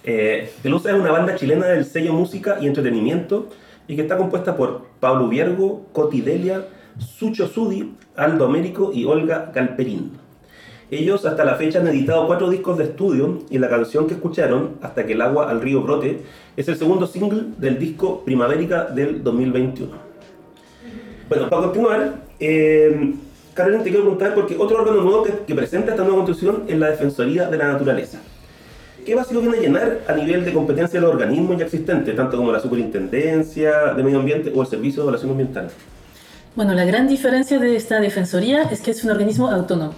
[0.05, 3.49] Eh, Pelusa es una banda chilena del sello Música y Entretenimiento
[3.89, 9.51] y que está compuesta por Pablo Viergo, Coti Delia, Sucho Sudi, Aldo Américo y Olga
[9.53, 10.13] Galperín.
[10.89, 14.77] Ellos hasta la fecha han editado cuatro discos de estudio y la canción que escucharon,
[14.81, 16.23] Hasta que el agua al río brote,
[16.57, 19.91] es el segundo single del disco Primavérica del 2021.
[21.29, 23.15] Bueno, para continuar, eh,
[23.55, 26.91] Carolina, te quiero preguntar porque otro órgano nuevo que, presenta esta nueva constitución es la
[26.91, 28.19] Defensoría de la Naturaleza.
[29.07, 32.37] ¿Qué vacío viene a llenar a nivel de competencia de los organismos ya existentes, tanto
[32.37, 35.69] como la Superintendencia de Medio Ambiente o el Servicio de Evaluación Ambiental?
[36.57, 39.95] Bueno, la gran diferencia de esta defensoría es que es un organismo autónomo.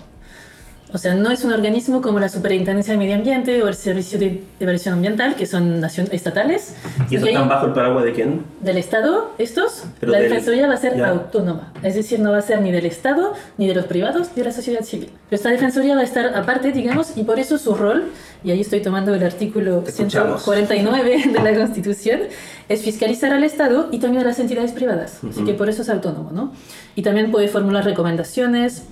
[0.93, 4.19] O sea, no es un organismo como la Superintendencia de Medio Ambiente o el Servicio
[4.21, 6.75] de Evaluación Ambiental, que son estatales.
[7.11, 8.45] ¿Y eso están bajo el paraguas de quién?
[8.61, 11.09] del Estado, estos, Pero la del- defensoría va a ser ya.
[11.09, 11.73] autónoma.
[11.83, 14.49] Es decir, no va a ser ni del Estado, ni de los privados, ni de
[14.49, 15.11] la sociedad civil.
[15.29, 18.05] Pero esta defensoría va a estar aparte, digamos, y por eso su rol,
[18.45, 20.45] y ahí estoy tomando el artículo Te escuchamos.
[20.45, 22.21] 149 de la Constitución,
[22.69, 25.19] es fiscalizar al Estado y también a las entidades privadas.
[25.29, 26.53] Así que por eso es autónomo, ¿no?
[26.95, 28.85] Y también puede formular recomendaciones,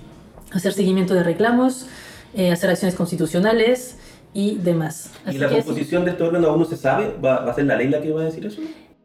[0.55, 1.87] hacer seguimiento de reclamos,
[2.35, 3.97] eh, hacer acciones constitucionales
[4.33, 5.11] y demás.
[5.27, 7.15] ¿Y Así la que es- composición de este órgano aún no se sabe?
[7.25, 8.61] ¿Va, va a ser la ley la que va a decir eso?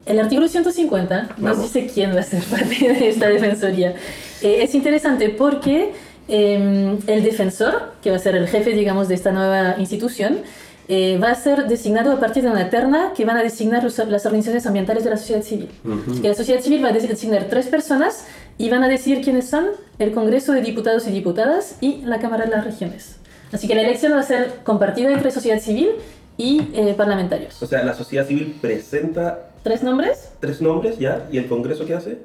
[0.05, 1.73] El artículo 150 nos Vamos.
[1.73, 3.95] dice quién va a ser parte de esta defensoría.
[4.41, 5.91] Eh, es interesante porque
[6.27, 10.39] eh, el defensor, que va a ser el jefe, digamos, de esta nueva institución,
[10.87, 13.97] eh, va a ser designado a partir de una terna que van a designar los-
[13.99, 15.69] las organizaciones ambientales de la sociedad civil.
[15.83, 16.21] Ujú.
[16.21, 18.25] Que la sociedad civil va a designar tres personas
[18.59, 19.65] y van a decir quiénes son
[19.97, 23.15] el Congreso de Diputados y Diputadas y la Cámara de las Regiones.
[23.51, 25.89] Así que la elección va a ser compartida entre sociedad civil
[26.37, 27.61] y eh, parlamentarios.
[27.63, 30.31] O sea, la sociedad civil presenta ¿Tres nombres?
[30.39, 32.19] tres nombres ya, ¿y el Congreso qué hace?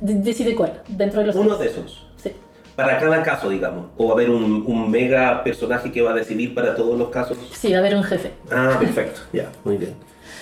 [0.00, 2.06] De- decide cuál, dentro de los Uno de esos.
[2.22, 2.32] Sí.
[2.76, 3.86] Para cada caso, digamos.
[3.96, 7.08] O va a haber un, un mega personaje que va a decidir para todos los
[7.10, 7.38] casos.
[7.52, 8.32] Sí, va a haber un jefe.
[8.50, 9.20] Ah, perfecto.
[9.32, 9.92] Ya, muy bien.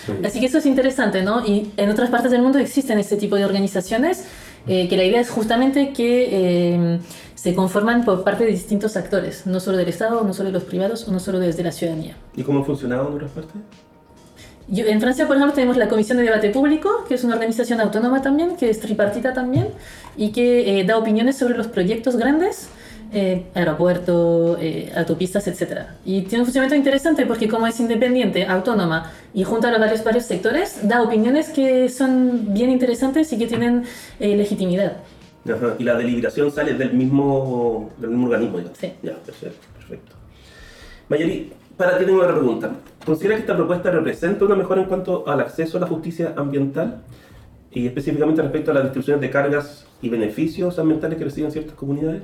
[0.08, 0.26] Muy bien.
[0.26, 1.44] Así que eso es interesante, ¿no?
[1.46, 4.24] Y en otras partes del mundo existen este tipo de organizaciones
[4.66, 6.98] eh, que la idea es justamente que eh,
[7.34, 10.64] se conforman por parte de distintos actores, no solo del Estado, no solo de los
[10.64, 12.16] privados, no solo desde la ciudadanía.
[12.36, 13.54] ¿Y cómo ha funcionado en otras partes?
[14.68, 17.80] Yo- en Francia, por ejemplo, tenemos la Comisión de Debate Público, que es una organización
[17.80, 19.68] autónoma también, que es tripartita también,
[20.16, 22.68] y que eh, da opiniones sobre los proyectos grandes,
[23.12, 25.82] eh, aeropuerto, eh, autopistas, etc.
[26.04, 30.02] Y tiene un funcionamiento interesante porque como es independiente, autónoma y junto a los varios,
[30.02, 33.84] varios sectores, da opiniones que son bien interesantes y que tienen
[34.18, 34.96] eh, legitimidad.
[35.44, 35.74] Ajá.
[35.78, 38.78] Y la deliberación sale del mismo, del mismo organismo, digamos.
[38.78, 38.92] Sí.
[39.02, 39.66] Ya, perfecto.
[39.76, 40.12] perfecto.
[41.08, 42.70] Mayori, para ti tengo una pregunta.
[43.04, 47.02] ¿Considera que esta propuesta representa una mejora en cuanto al acceso a la justicia ambiental?
[47.72, 52.22] Y específicamente respecto a las distribuciones de cargas y beneficios ambientales que reciben ciertas comunidades.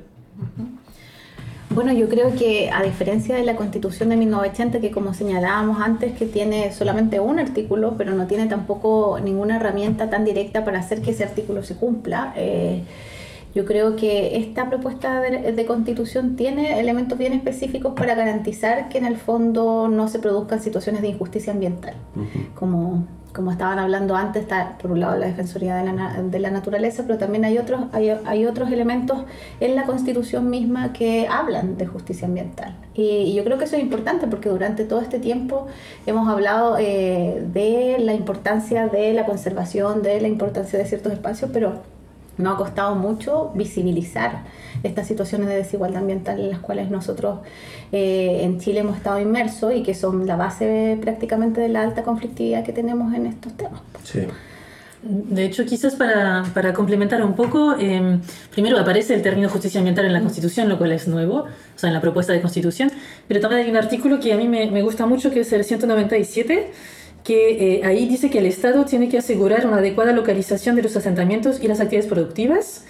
[1.71, 6.17] Bueno, yo creo que a diferencia de la Constitución de 1980, que como señalábamos antes,
[6.17, 11.03] que tiene solamente un artículo, pero no tiene tampoco ninguna herramienta tan directa para hacer
[11.03, 12.83] que ese artículo se cumpla, eh,
[13.55, 18.99] yo creo que esta propuesta de, de constitución tiene elementos bien específicos para garantizar que
[18.99, 21.95] en el fondo no se produzcan situaciones de injusticia ambiental
[22.55, 26.51] como, como estaban hablando antes, está por un lado la Defensoría de la, de la
[26.51, 29.25] Naturaleza, pero también hay otros, hay, hay otros elementos
[29.61, 32.75] en la Constitución misma que hablan de justicia ambiental.
[32.95, 35.67] Y, yo creo que eso es importante porque durante todo este tiempo
[36.07, 41.51] hemos hablado eh, de la importancia de la conservación, de la importancia de ciertos espacios,
[41.53, 41.75] pero
[42.39, 44.45] nos ha costado mucho visibilizar
[44.83, 47.41] estas situaciones de desigualdad ambiental en las cuales nosotros
[47.93, 52.03] eh, en Chile hemos estado inmersos y que son la base prácticamente de la alta
[52.03, 53.81] conflictividad que tenemos en estos temas.
[54.05, 54.21] Sí.
[55.03, 58.19] De hecho, quizás para, para complementar un poco, eh,
[58.51, 61.89] primero aparece el término justicia ambiental en la Constitución, lo cual es nuevo, o sea,
[61.89, 62.91] en la propuesta de Constitución,
[63.29, 65.65] pero también hay un artículo que a mí me, me gusta mucho, que es el
[65.65, 66.73] 197,
[67.23, 70.97] que eh, ahí dice que el Estado tiene que asegurar una adecuada localización de los
[70.97, 72.85] asentamientos y las actividades productivas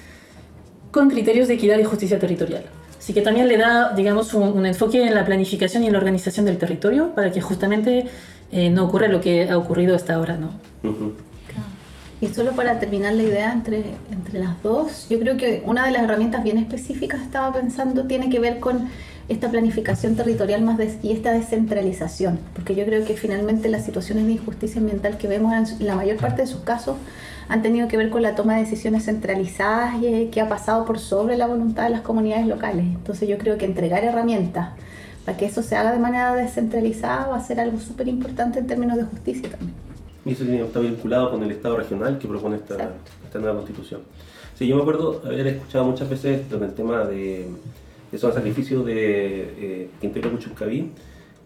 [0.90, 2.64] con criterios de equidad y justicia territorial.
[2.98, 5.98] Así que también le da, digamos, un, un enfoque en la planificación y en la
[5.98, 8.07] organización del territorio para que justamente
[8.51, 10.53] eh, no ocurra lo que ha ocurrido hasta ahora, ¿no?
[12.20, 15.92] Y solo para terminar la idea entre, entre las dos, yo creo que una de
[15.92, 18.88] las herramientas bien específicas estaba pensando tiene que ver con
[19.29, 24.27] esta planificación territorial más des- y esta descentralización, porque yo creo que finalmente las situaciones
[24.27, 26.97] de injusticia ambiental que vemos en la mayor parte de sus casos
[27.49, 30.85] han tenido que ver con la toma de decisiones centralizadas y eh, que ha pasado
[30.85, 32.85] por sobre la voluntad de las comunidades locales.
[32.85, 34.71] Entonces yo creo que entregar herramientas
[35.25, 38.67] para que eso se haga de manera descentralizada va a ser algo súper importante en
[38.67, 39.73] términos de justicia también.
[40.25, 42.75] Y eso está vinculado con el Estado regional que propone esta,
[43.25, 44.01] esta nueva constitución.
[44.59, 47.47] Sí, yo me acuerdo haber escuchado muchas veces con el tema de,
[48.11, 48.51] de zona de
[48.87, 50.90] eh, Quintero Cuchuncaví,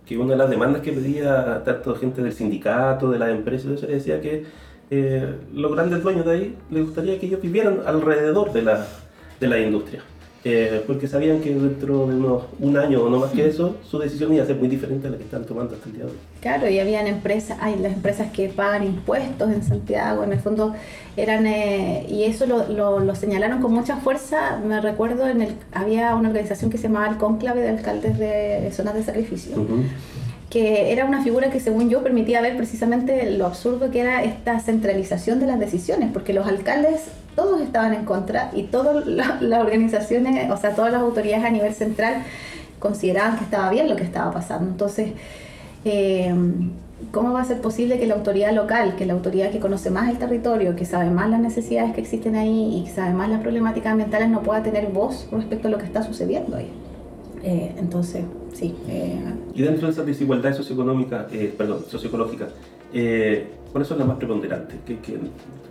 [0.07, 4.21] que una de las demandas que pedía tanto gente del sindicato, de las empresas, decía
[4.21, 4.45] que
[4.91, 8.87] eh, los grandes dueños de ahí les gustaría que ellos vivieran alrededor de la,
[9.41, 10.03] de la industria.
[10.45, 13.99] eh, porque sabían que dentro de unos un año o no más que eso, su
[13.99, 16.11] decisión iba a ser muy diferente a la que están tomando hasta el día de
[16.11, 16.19] hoy.
[16.43, 20.75] Claro, y habían empresas, hay las empresas que pagan impuestos en Santiago, en el fondo
[21.17, 25.55] eran, eh, y eso lo, lo- lo señalaron con mucha fuerza, me recuerdo, en el,
[25.73, 29.85] había una organización que se llamaba el Cónclave de Alcaldes de Zonas de Sacrificio, Ujú.
[30.51, 34.59] que era una figura que según yo permitía ver precisamente lo absurdo que era esta
[34.59, 37.03] centralización de las decisiones, porque los alcaldes
[37.37, 41.51] todos estaban en contra y todas la- las organizaciones, o sea, todas las autoridades a
[41.51, 42.25] nivel central
[42.81, 44.69] consideraban que estaba bien lo que estaba pasando.
[44.69, 45.13] Entonces,
[45.85, 46.35] eh,
[47.11, 50.09] ¿cómo va a ser posible que la autoridad local, que la autoridad que conoce más
[50.11, 53.41] el territorio, que sabe más las necesidades que existen ahí y que sabe más las
[53.41, 56.69] problemáticas ambientales, no pueda tener voz respecto a lo que está sucediendo ahí?
[57.43, 58.75] Eh, entonces, sí.
[58.89, 59.21] eh,
[59.55, 62.51] Y dentro de esas desigualdades socioeconómicas, eh, perdón, socioecológicas,
[62.95, 64.77] eh, ¿cuáles son las más preponderantes?
[64.87, 65.19] ¿Qué, qué-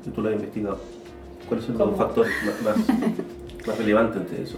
[0.04, 0.80] que tú lo has investigado?
[1.48, 1.98] ¿Cuáles son los ¿Cómo?
[1.98, 2.88] factores más, más,
[3.68, 4.58] más relevantes entre eso?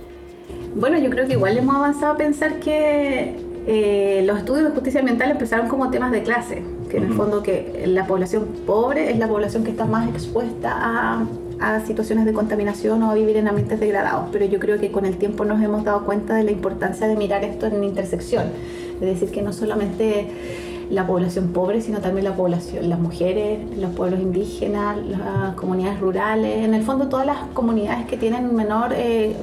[0.75, 4.99] Bueno, yo creo que igual hemos avanzado a pensar que eh, los estudios de justicia
[4.99, 9.17] ambiental empezaron como temas de clase, que en el fondo que la población pobre es
[9.17, 11.25] la población que está más expuesta a,
[11.59, 15.05] a situaciones de contaminación o a vivir en ambientes degradados, pero yo creo que con
[15.05, 18.45] el tiempo nos hemos dado cuenta de la importancia de mirar esto en intersección,
[18.95, 20.27] es decir, que no solamente
[20.89, 26.65] la población pobre, sino también la población, las mujeres, los pueblos indígenas, las comunidades rurales,
[26.65, 29.35] en el fondo todas las comunidades que tienen menor eh,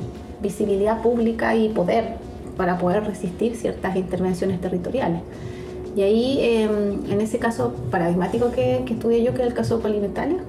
[0.42, 2.16] visibilidad pública y poder
[2.60, 5.22] para poder resistir ciertas intervenciones territoriales.
[5.96, 6.68] Y ahí, eh,
[7.08, 10.40] en ese caso paradigmático que, que estudié yo, que es el caso de Polimetalia,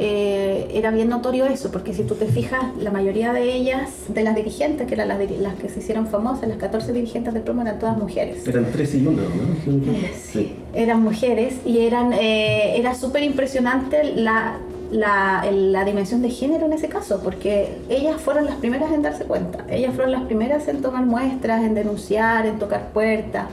[0.00, 4.24] eh, era bien notorio eso, porque si tú te fijas, la mayoría de ellas, de
[4.24, 7.62] las dirigentes, que eran las, las que se hicieron famosas, las 14 dirigentes del promo
[7.62, 8.44] eran todas mujeres.
[8.44, 9.72] Eran tres y uno, ¿no?
[10.20, 14.58] Sí, eran mujeres y eran, eh, era súper impresionante la,
[14.90, 19.24] la, la dimensión de género en ese caso, porque ellas fueron las primeras en darse
[19.24, 23.46] cuenta, ellas fueron las primeras en tomar muestras, en denunciar, en tocar puertas,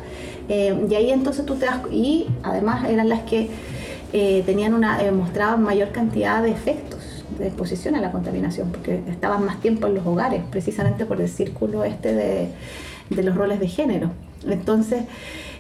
[0.50, 3.50] eh, y ahí entonces tú te das, y además eran las que
[4.14, 7.00] eh, tenían una, eh, mostraban mayor cantidad de efectos
[7.40, 11.28] de exposición a la contaminación, porque estaban más tiempo en los hogares, precisamente por el
[11.28, 12.50] círculo este de,
[13.10, 14.12] de los roles de género.
[14.48, 15.04] Entonces,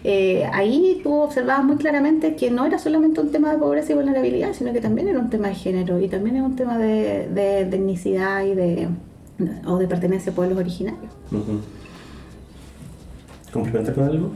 [0.04, 3.96] eh, ahí tú observabas muy claramente que no era solamente un tema de pobreza y
[3.96, 7.30] vulnerabilidad, sino que también era un tema de género y también es un tema de,
[7.30, 8.90] de etnicidad y de,
[9.66, 11.12] o de pertenencia a pueblos originarios.
[11.32, 11.60] Ujú.
[13.52, 14.32] ¿Complementar con algo?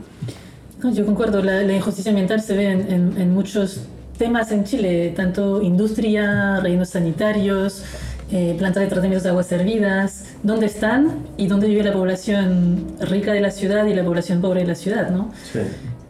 [0.82, 3.82] No, yo concuerdo, la, la injusticia ambiental se ve en, en- en muchos
[4.16, 7.84] temas en Chile, tanto industria, rellenos sanitarios,
[8.30, 13.32] eh, plantas de tratamientos de aguas servidas, dónde están y dónde vive la población rica
[13.32, 15.30] de la ciudad y la población pobre de la ciudad, ¿no?
[15.52, 15.60] Sí.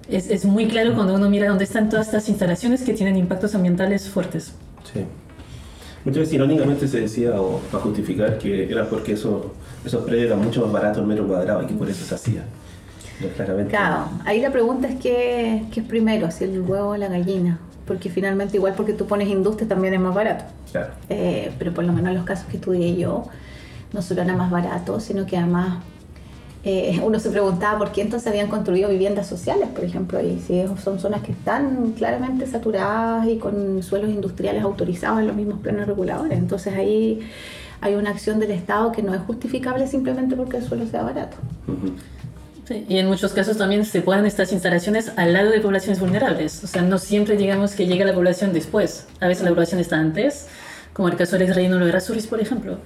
[0.08, 3.54] Es, es muy claro cuando uno mira dónde están todas estas instalaciones que tienen impactos
[3.54, 4.52] ambientales fuertes.
[4.92, 5.04] Sí.
[6.04, 9.52] Muchas veces irónicamente se decía, o para justificar, que era porque eso,
[9.84, 12.44] esos predios eran mucho más baratos el metro cuadrado y que por eso se hacía.
[13.20, 13.70] Pero claramente.
[13.70, 17.58] Claro, ahí la pregunta es qué, qué es primero, si el huevo o la gallina,
[17.86, 20.44] porque finalmente igual porque tú pones industria también es más barato.
[20.72, 20.92] Claro.
[21.08, 23.24] Eh, pero por lo menos en los casos que estudié yo,
[23.92, 25.78] no solo era más barato, sino que además
[26.64, 30.64] eh, uno se preguntaba por qué entonces habían construido viviendas sociales, por ejemplo, y si
[30.82, 35.86] son zonas que están claramente saturadas y con suelos industriales autorizados en los mismos planes
[35.86, 36.38] reguladores.
[36.38, 37.20] Entonces ahí
[37.80, 41.36] hay una acción del Estado que no es justificable simplemente porque el suelo sea barato.
[42.68, 46.62] Sí, y en muchos casos también se ponen estas instalaciones al lado de poblaciones vulnerables.
[46.64, 49.06] O sea, no siempre digamos que llega la población después.
[49.20, 50.48] A veces la población está antes,
[50.92, 52.76] como el caso del relleno de Errázuriz, por ejemplo,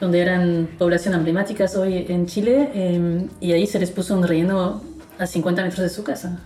[0.00, 4.82] donde eran población emblemáticas hoy en Chile eh, y ahí se les puso un relleno
[5.18, 6.40] a 50 metros de su casa.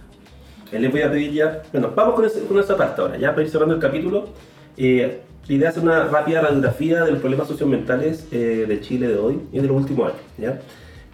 [0.72, 1.62] Eh, Les voy a pedir ya.
[1.70, 4.28] Bueno, vamos con, ese- con esa parte ahora, ya para ir cerrando el capítulo.
[4.76, 9.16] Eh, la idea es una rápida radiografía de los problemas socioambientales eh, de Chile de
[9.18, 10.20] hoy y de los últimos años.
[10.38, 10.58] ¿ya?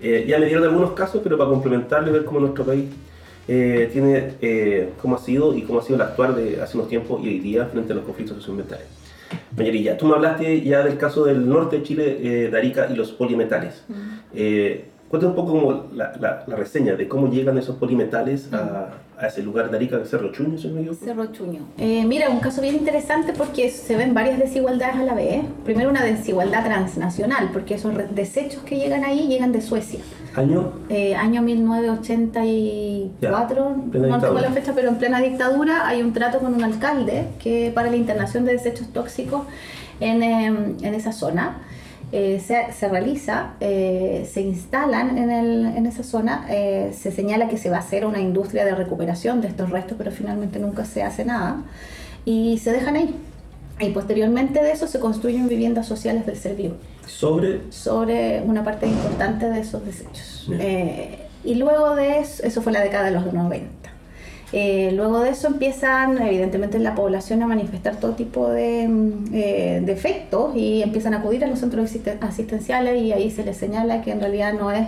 [0.00, 2.84] Eh, ya me dieron algunos casos, pero para complementarlo y ver cómo nuestro país
[3.48, 6.88] eh, tiene, eh, cómo ha sido y cómo ha sido el actuar de hace unos
[6.88, 8.86] tiempos y hoy día frente a los conflictos socioambientales.
[9.56, 12.94] Mayorilla, tú me hablaste ya del caso del norte de Chile, eh, de Arica y
[12.96, 13.84] los polimetales.
[14.34, 18.90] Eh, cuéntame un poco como la, la- la reseña de cómo llegan esos polimetales a,
[19.20, 20.94] a ese lugar de Arica, Cerro Chuño, si no.
[20.94, 21.60] Cerro Chuño.
[21.76, 25.42] Eh, mira, un caso bien interesante porque se ven varias desigualdades a la vez.
[25.64, 30.00] Primero una desigualdad transnacional, porque esos desechos que llegan ahí llegan de Suecia.
[30.36, 33.30] Año, Eh, año 1984, Ya,
[34.00, 37.72] no tengo la fecha, pero en plena dictadura hay un trato con un alcalde que
[37.74, 39.42] para la internación de desechos tóxicos
[40.00, 41.58] en, em, en esa zona.
[42.12, 47.48] Eh, se, se realiza, eh, se instalan en, el- en esa zona, eh, se señala
[47.48, 50.84] que se va a hacer una industria de recuperación de estos restos, pero finalmente nunca
[50.84, 51.62] se hace nada
[52.24, 53.14] y se dejan ahí.
[53.80, 56.74] Y posteriormente de eso se construyen viviendas sociales del ser vivo
[57.06, 57.60] Sobre.
[57.70, 60.48] sobre una parte importante de esos desechos.
[61.44, 63.68] Y luego de eso, eso fue la década de los 90.
[64.52, 69.24] Eh, luego de eso empiezan, evidentemente, en la población a manifestar todo tipo de mm,
[69.34, 73.56] eh, defectos y empiezan a acudir a los centros asisten- asistenciales y ahí se les
[73.58, 74.86] señala que en realidad no es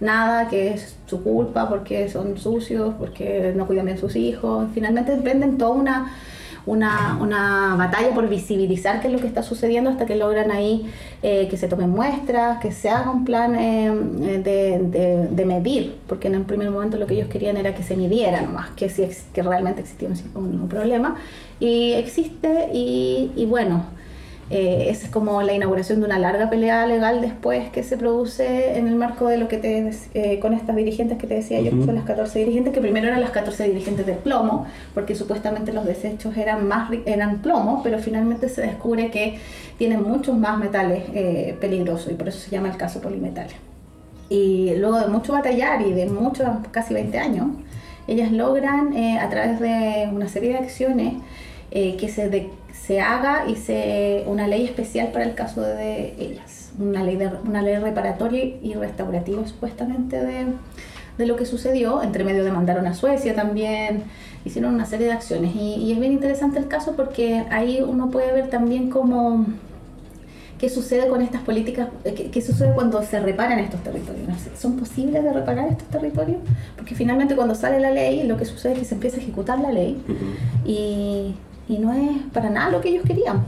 [0.00, 4.68] nada, que es su culpa porque son sucios, porque no cuidan bien sus hijos.
[4.74, 6.12] Finalmente emprenden toda una,
[6.66, 10.90] una, una batalla por visibilizar qué es lo que está sucediendo hasta que logran ahí
[11.22, 13.90] eh, que se tomen muestras, que se haga un plan eh,
[14.42, 17.96] de, de- medir, porque en el primer momento lo que ellos querían era que se
[17.96, 21.16] midiera nomás, que, si que realmente existía un, un problema.
[21.60, 23.84] Y existe y, y bueno,
[24.48, 28.86] eh, es como la inauguración de una larga pelea legal después que se produce en
[28.86, 31.84] el marco de lo que te eh, con estas dirigentes que te decía yo, que
[31.84, 35.84] son las 14 dirigentes, que primero eran las 14 dirigentes del plomo, porque supuestamente los
[35.84, 39.38] desechos eran más eran plomo, pero finalmente se descubre que
[39.78, 43.54] tienen muchos más metales eh, peligrosos y por eso se llama el caso polimetales.
[44.28, 47.46] Y luego de mucho batallar y de muchos, casi 20 años,
[48.06, 51.14] ellas logran eh, a través de una serie de acciones
[51.72, 52.48] que se, de-
[52.86, 57.28] se haga y se una ley especial para el caso de ellas, una ley, de,
[57.44, 60.46] una ley reparatoria y restaurativa supuestamente de,
[61.18, 62.02] de lo que sucedió.
[62.02, 64.04] Entre medio demandaron a Suecia también,
[64.44, 68.10] hicieron una serie de acciones y, y es bien interesante el caso porque ahí uno
[68.10, 69.44] puede ver también cómo
[70.58, 71.88] ¿Qué sucede con estas políticas?
[72.04, 74.26] Eh, ¿Qué, qué sucede cuando se reparan estos territorios?
[74.58, 76.38] ¿Son posibles de reparar estos territorios?
[76.76, 79.58] Porque finalmente cuando sale la ley, lo que sucede es que se empieza a ejecutar
[79.58, 80.02] la ley
[80.64, 81.34] y,
[81.68, 83.42] y no es para nada lo que ellos querían.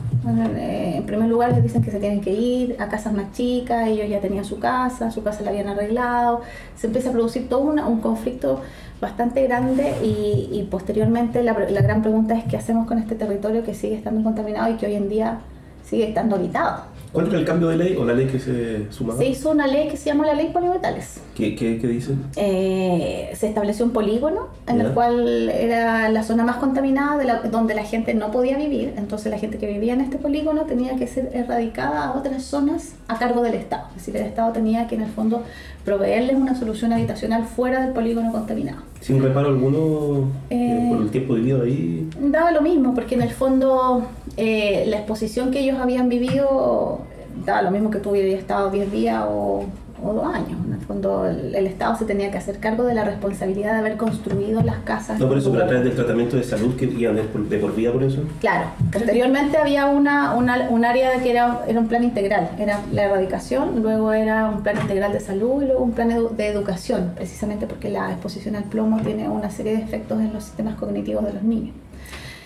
[0.56, 3.88] Eh, En primer lugar les dicen que se tienen que ir a casas más chicas,
[3.88, 6.42] ellos ya tenían su casa, su casa la habían arreglado,
[6.76, 8.60] se empieza a producir todo una- un conflicto
[9.00, 13.62] bastante grande y, y posteriormente la, la gran pregunta es qué hacemos con este territorio
[13.64, 15.38] que sigue estando contaminado y que hoy en día
[15.84, 16.82] sigue estando habitado.
[17.18, 19.18] ¿Cuál era el cambio de ley o la ley que se sumaba?
[19.18, 21.20] Se hizo una ley que se llama la ley polimetales.
[21.34, 22.12] ¿Qué, qué, qué dice?
[22.36, 27.40] Eh, se estableció un polígono en el cual era la zona más contaminada de la-
[27.42, 28.94] donde la gente no podía vivir.
[28.96, 32.92] Entonces la gente que vivía en este polígono tenía que ser erradicada a otras zonas
[33.08, 33.84] a cargo del Estado.
[33.96, 35.42] Es decir, el Estado tenía que en el fondo
[35.84, 38.82] proveerles una solución habitacional fuera del polígono contaminado.
[39.00, 42.08] ¿Sin reparo alguno eh, Eh, por el tiempo vivido ahí?
[42.20, 44.02] Daba lo mismo, porque en el fondo
[44.36, 47.00] eh, la exposición que ellos habían vivido
[47.44, 49.64] daba lo mismo que tú hubieras estado 10 días o,
[50.02, 50.58] o dos años.
[50.66, 53.78] En el fondo el, el Estado se tenía que hacer cargo de la responsabilidad de
[53.78, 55.18] haber construido las casas.
[55.18, 57.22] No por eso, pero a través del tratamiento de salud que iban de
[57.58, 58.22] por, vida por eso.
[58.40, 63.04] Claro, anteriormente había una, una- un área que era, era un plan integral, era la
[63.04, 67.12] erradicación, luego era un plan integral de salud y luego un plan edu- de educación,
[67.14, 71.24] precisamente porque la exposición al plomo tiene una serie de efectos en los sistemas cognitivos
[71.24, 71.74] de los niños.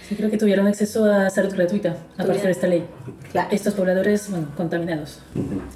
[0.09, 2.85] Sí, creo que tuvieron acceso a salud gratuita a partir de esta ley.
[3.31, 3.49] Claro.
[3.51, 5.21] Estos pobladores, bueno, contaminados.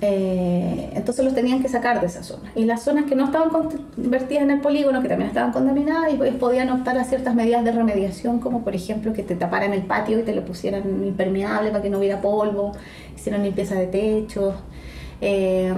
[0.01, 2.53] Eh, entonces los tenían que sacar de esa zona.
[2.55, 6.17] Y las zonas que no estaban convertidas en el polígono, que también estaban contaminadas, y
[6.17, 9.83] pues podían optar a ciertas medidas de remediación, como por ejemplo que te taparan el
[9.83, 12.73] patio y te lo pusieran impermeable para que no hubiera polvo,
[13.15, 14.55] hicieron limpieza de techos.
[15.21, 15.73] Eh,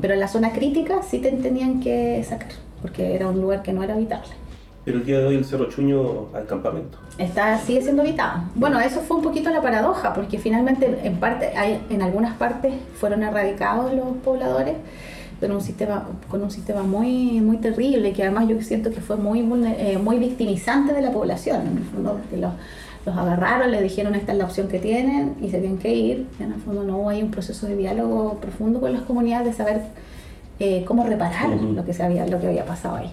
[0.00, 3.72] pero en la zona crítica sí te tenían que sacar, porque era un lugar que
[3.72, 4.43] no era habitable.
[4.84, 6.98] Pero el día de hoy el Cerro Chuño al campamento.
[7.18, 8.42] está, sigue siendo habitado.
[8.54, 12.74] Bueno, eso fue un poquito la paradoja, porque finalmente en, parte, hay, en algunas partes
[12.98, 14.74] fueron erradicados los pobladores
[15.40, 19.16] con un sistema, con un sistema muy, muy terrible, que además yo siento que fue
[19.16, 19.40] muy,
[19.78, 21.62] eh, muy victimizante de la población.
[21.92, 22.52] Fondo, que los,
[23.06, 26.26] los agarraron, les dijeron esta es la opción que tienen y se tienen que ir.
[26.40, 29.82] En el fondo no ahí un proceso de diálogo profundo con las comunidades de saber
[30.60, 31.72] eh, cómo reparar Ujú.
[31.72, 33.10] lo que se había, lo que había pasado ahí.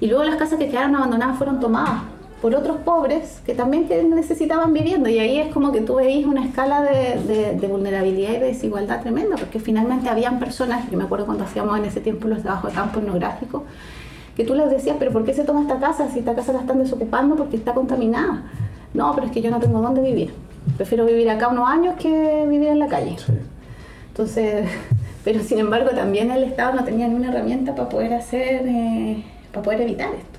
[0.00, 2.02] Y luego las casas que quedaron abandonadas fueron tomadas
[2.42, 5.10] por otros pobres que también que necesitaban vivienda.
[5.10, 8.46] Y ahí es como que tú veis una escala de, de- de vulnerabilidad y de
[8.46, 12.42] desigualdad tremenda, porque finalmente habían personas, yo me acuerdo cuando hacíamos en ese tiempo los
[12.42, 13.62] trabajos de campo etnográficos,
[14.36, 16.60] que tú les decías, pero ¿por qué se toma esta casa si esta casa la
[16.60, 18.42] están desocupando porque está contaminada?
[18.92, 20.34] No, pero es que yo no tengo dónde vivir.
[20.76, 23.16] Prefiero vivir acá unos años que vivir en la calle.
[24.08, 24.68] Entonces,
[25.24, 29.24] pero sin embargo también el Estado no tenía ni una herramienta para poder hacer, eh,
[29.52, 30.38] para poder evitar esto.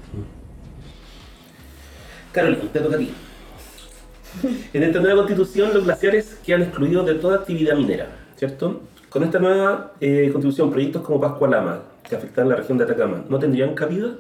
[2.32, 3.14] Carolina, te toca a ti.
[4.74, 8.82] En esta nueva constitución, los glaciares quedan excluidos de toda actividad minera, ¿cierto?
[9.10, 13.40] Con esta nueva eh, constitución, proyectos como Pascualama, que afectan la región de Atacama, ¿no
[13.40, 14.12] tendrían cabida?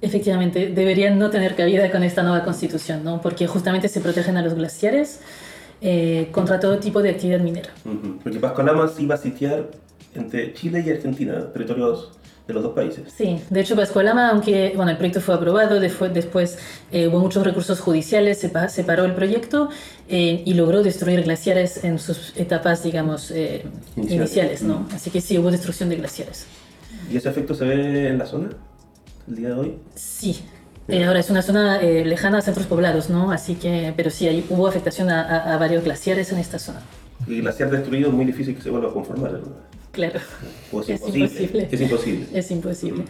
[0.00, 3.20] Efectivamente, deberían no tener cabida con esta nueva constitución, ¿no?
[3.20, 5.20] Porque justamente se protegen a los glaciares
[5.80, 7.70] eh, contra todo tipo de actividad minera.
[7.84, 9.70] Ujú, Porque Pascualama sí va a sitiar
[10.14, 12.12] entre Chile y Argentina, territorios
[12.46, 13.12] de los dos países.
[13.14, 16.58] Sí, de hecho Pascualama, aunque bueno, el proyecto fue aprobado, después, después
[16.90, 19.68] eh, hubo muchos recursos judiciales, se, pa- se paró el proyecto
[20.08, 23.64] eh, y logró destruir glaciares en sus etapas, digamos, eh,
[23.96, 24.12] Iniciales.
[24.30, 24.86] iniciales, ¿no?
[24.94, 26.46] Así que sí, hubo destrucción de glaciares.
[27.12, 28.48] ¿Y ese efecto se ve en la zona
[29.28, 29.74] el día de hoy?
[29.94, 30.40] Sí.
[30.88, 33.30] Eh, ahora es una zona eh, lejana a centros poblados, ¿no?
[33.30, 36.80] Así que, pero sí, ahí hubo afectación a, a- a varios glaciares en esta zona.
[37.26, 39.32] Y glaciar destruido es muy difícil que se vuelva a conformar.
[39.32, 39.40] ¿no?
[39.92, 40.20] Claro.
[40.72, 41.24] O es, Es imposible.
[41.26, 41.68] imposible.
[41.70, 42.26] Es imposible.
[42.32, 43.04] Es imposible.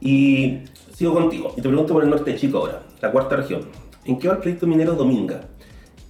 [0.00, 0.58] Y
[0.94, 1.52] sigo contigo.
[1.56, 3.62] Y te pregunto por el norte de Chico ahora, la cuarta región.
[4.04, 5.42] ¿En qué va el proyecto minero Dominga?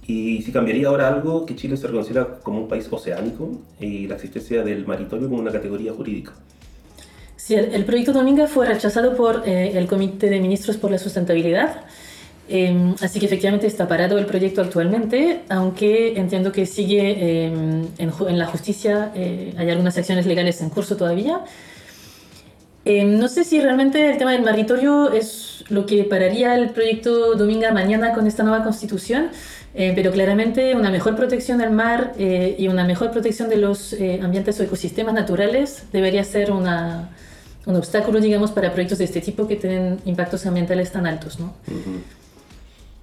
[0.07, 4.15] Y si cambiaría ahora algo que Chile se reconsidera como un país oceánico y la
[4.15, 6.33] existencia del maritorio como una categoría jurídica.
[7.49, 10.99] Sí, el, el proyecto Dominga fue rechazado por eh, el Comité de Ministros por la
[10.99, 11.77] Sustentabilidad.
[12.47, 18.11] Eh, así que efectivamente está parado el proyecto actualmente, aunque entiendo que sigue eh, en,
[18.27, 21.39] en la justicia, eh, hay algunas acciones legales en curso todavía.
[22.85, 27.33] Eh, no sé si realmente el tema del maritorio es lo que pararía el proyecto
[27.33, 29.29] Dominga mañana con esta nueva constitución,
[29.73, 33.93] eh, pero claramente una mejor protección del mar eh, y una mejor protección de los
[33.93, 37.09] eh, ambientes o ecosistemas naturales debería ser una,
[37.69, 41.53] un obstáculo, digamos, para proyectos de este tipo que tienen impactos ambientales tan altos, ¿no?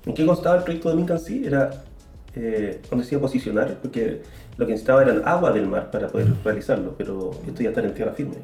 [0.04, 1.44] ¿En qué constaba el proyecto Dominga en sí?
[1.46, 1.84] Era,
[2.34, 3.78] eh, ¿dónde se iba a posicionar?
[3.80, 4.22] Porque
[4.56, 7.80] lo que necesitaba era el agua del mar para poder realizarlo, pero esto ya está
[7.80, 8.34] en tierra firme.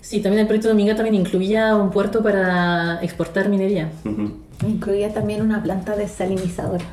[0.00, 3.90] Sí, también el proyecto Dominga también incluía un puerto para exportar minería.
[4.04, 4.32] Ujú.
[4.66, 6.84] Incluía también una planta desalinizadora.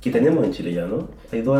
[0.00, 1.08] Que tenemos en Chile ya, ¿no?
[1.32, 1.58] Hay dos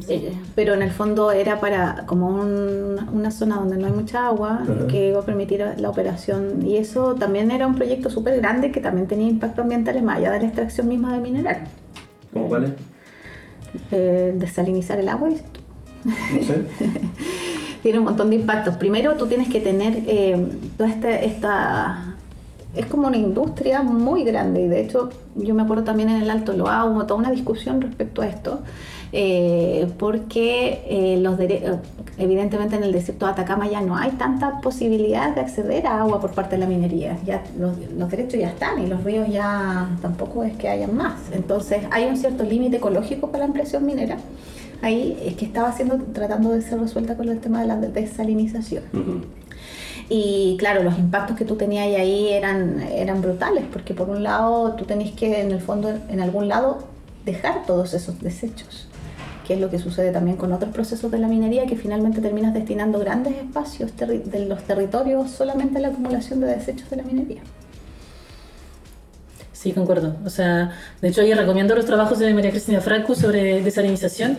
[0.00, 0.28] Chile.
[0.28, 4.28] Eh, Pero en el fondo era para como un- una zona donde no hay mucha
[4.28, 8.70] agua que iba a permitir la operación y eso también era un proyecto súper grande
[8.70, 11.64] que también tenía impacto ambiental más allá de la extracción misma de mineral.
[12.32, 12.70] ¿Cómo cuál es?
[13.90, 15.60] Eh, desalinizar el agua, tú.
[16.04, 16.12] No
[16.44, 16.62] sé.
[17.82, 18.76] tiene un montón de impactos.
[18.76, 20.46] Primero, tú tienes que tener eh,
[20.76, 22.14] toda esta, esta-
[22.76, 26.30] Es como una industria muy grande y de hecho yo me acuerdo también en el
[26.30, 28.60] Alto Loa hubo toda una discusión respecto a esto.
[29.16, 31.78] eh, porque eh, los eh,
[32.18, 36.20] evidentemente en el desierto de Atacama ya no hay tanta posibilidad de acceder a agua
[36.20, 37.16] por parte de la minería.
[37.24, 41.14] Ya los, los derechos ya están y los ríos ya tampoco es que hayan más.
[41.32, 44.18] Entonces hay un cierto límite ecológico para la ampliación minera
[44.84, 48.84] ahí es que estaba haciendo, tratando de ser resuelta con el tema de la desalinización.
[50.08, 54.74] Y claro, los impactos que tú tenías ahí eran, eran brutales, porque por un lado
[54.74, 56.86] tú tenés que en el fondo, en algún lado,
[57.24, 58.86] dejar todos esos desechos,
[59.46, 62.52] que es lo que sucede también con otros procesos de la minería, que finalmente terminas
[62.52, 67.40] destinando grandes espacios de los territorios solamente a la acumulación de desechos de la minería.
[69.52, 70.16] Sí, concuerdo.
[70.26, 74.36] O sea, de hecho, yo recomiendo los trabajos de María Cristina Franco sobre desalinización,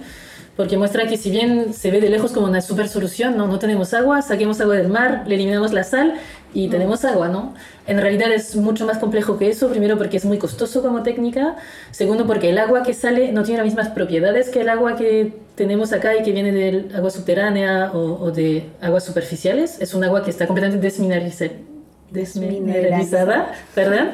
[0.56, 3.60] porque muestra que si bien se ve de lejos como una super solución, no, no
[3.60, 6.14] tenemos agua, saquemos agua del mar, le eliminamos la sal
[6.54, 7.54] y tenemos agua, ¿no?
[7.88, 11.58] En realidad es mucho más complejo que eso, primero porque es muy costoso como técnica,
[11.92, 15.34] segundo porque el agua que sale no tiene las mismas propiedades que el agua que
[15.56, 20.04] tenemos acá y que viene del agua subterránea o, o de aguas superficiales, es un
[20.06, 21.52] agua que está completamente desmineraliza-
[22.12, 24.12] desmineralizada, perdón.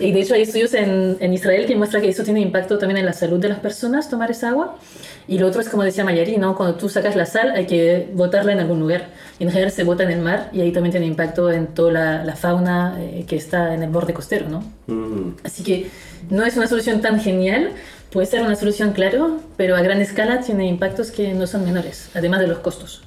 [0.00, 2.98] Y de hecho hay estudios en, en Israel que muestran que eso tiene impacto también
[2.98, 4.76] en la salud de las personas, tomar esa agua.
[5.26, 6.54] Y lo otro es como decía Mayari, ¿no?
[6.54, 9.08] Cuando tú sacas la sal hay que botarla en algún lugar.
[9.38, 11.92] Y en general se bota en el mar y ahí también tiene impacto en toda
[11.92, 14.58] la, la fauna eh, que está en el borde costero, ¿no?
[14.86, 15.34] Ujú.
[15.42, 15.88] Así que
[16.30, 17.70] no es una solución tan genial,
[18.10, 22.10] puede ser una solución, claro, pero a gran escala tiene impactos que no son menores,
[22.14, 23.02] además de los costos.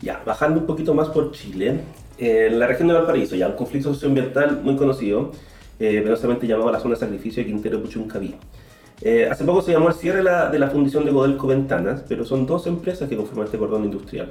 [0.00, 1.80] Ya, bajando un poquito más por Chile,
[2.18, 5.32] eh, en la región de Valparaíso, ya un conflicto socioambiental muy conocido,
[5.78, 8.34] eh, penosamente llamado la zona de sacrificio de Quintero Puchuncaví.
[9.02, 12.24] Eh, hace poco se llamó el cierre la- de la fundición de Godelco Ventanas, pero
[12.24, 14.30] son dos empresas que conforman este cordón industrial.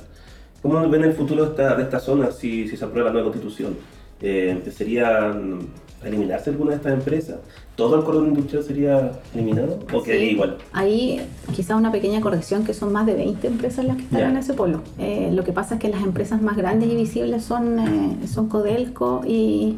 [0.61, 3.29] ¿Cómo ven el futuro de esta, de esta zona si, si se aprueba la nueva
[3.31, 3.75] constitución?
[4.21, 5.59] Eh, ¿Empezarían
[6.01, 7.35] a eliminarse alguna de estas empresas?
[7.75, 9.79] ¿Todo el cordón industrial sería eliminado?
[9.93, 10.57] ¿O quedaría Sí, igual?
[10.71, 11.21] Ahí
[11.53, 14.29] quizá una pequeña corrección que son más de 20 empresas las que están Ya.
[14.29, 14.81] en ese polo.
[14.97, 18.47] Eh, lo que pasa es que las empresas más grandes y visibles son, eh, son
[18.47, 19.75] Codelco y,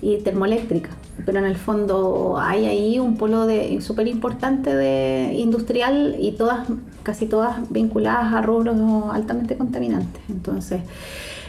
[0.00, 0.90] y Termoeléctrica.
[1.24, 3.46] Pero en el fondo hay ahí un polo
[3.80, 6.68] súper importante de industrial y todas,
[7.02, 8.76] casi todas vinculadas a rubros
[9.12, 10.22] altamente contaminantes.
[10.28, 10.80] Entonces,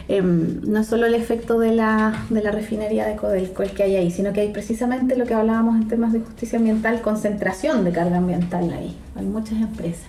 [0.08, 3.96] em, no solo el efecto de la, de la refinería de Codelco el que hay
[3.96, 7.92] ahí, sino que hay precisamente lo que hablábamos en temas de justicia ambiental, concentración de
[7.92, 8.96] carga ambiental ahí.
[9.16, 10.06] Hay muchas empresas.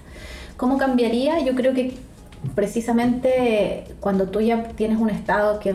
[0.57, 1.39] ¿Cómo cambiaría?
[1.43, 1.95] Yo creo que
[2.55, 5.74] precisamente cuando tú ya tienes un Estado que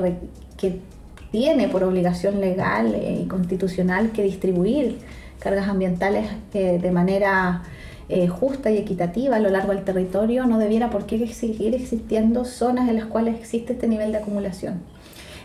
[1.36, 5.00] tiene por obligación legal y constitucional que distribuir
[5.38, 7.62] cargas ambientales eh, de manera
[8.08, 12.46] eh, justa y equitativa a lo largo del territorio, no debiera por qué seguir existiendo
[12.46, 14.80] zonas en las cuales existe este nivel de acumulación.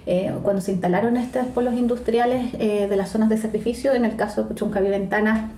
[0.05, 4.15] Eh, cuando se instalaron estos polos industriales eh, de las zonas de sacrificio, en el
[4.15, 5.51] caso de Puchuncaví Ventanas,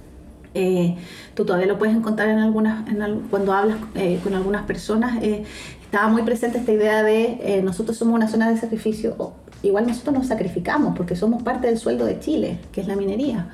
[0.55, 0.95] eh,
[1.35, 5.21] tú todavía lo puedes encontrar en algunas, en al- cuando hablas eh, con algunas personas,
[5.21, 9.15] estaba muy presente esta idea de nosotros somos una zona de sacrificio,
[9.63, 13.47] igual nosotros nos sacrificamos porque somos parte del sueldo de Chile, que es la minería.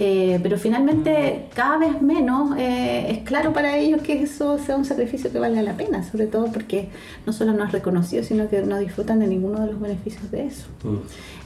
[0.00, 4.84] Eh, pero finalmente cada vez menos eh, es claro para ellos que eso sea un
[4.84, 6.88] sacrificio que valga la pena, sobre todo porque
[7.26, 10.46] no solo no es reconocido, sino que no disfrutan de ninguno de los beneficios de
[10.46, 10.64] eso.
[10.82, 10.96] Mm.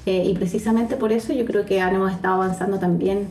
[0.06, 3.26] Eh, y precisamente por eso yo creo que hemos estado avanzando también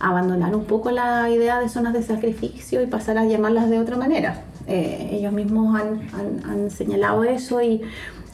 [0.00, 3.78] a abandonar un poco la idea de zonas de sacrificio y pasar a llamarlas de
[3.78, 4.42] otra manera.
[4.66, 7.82] Eh, ellos mismos han, han- han señalado eso y,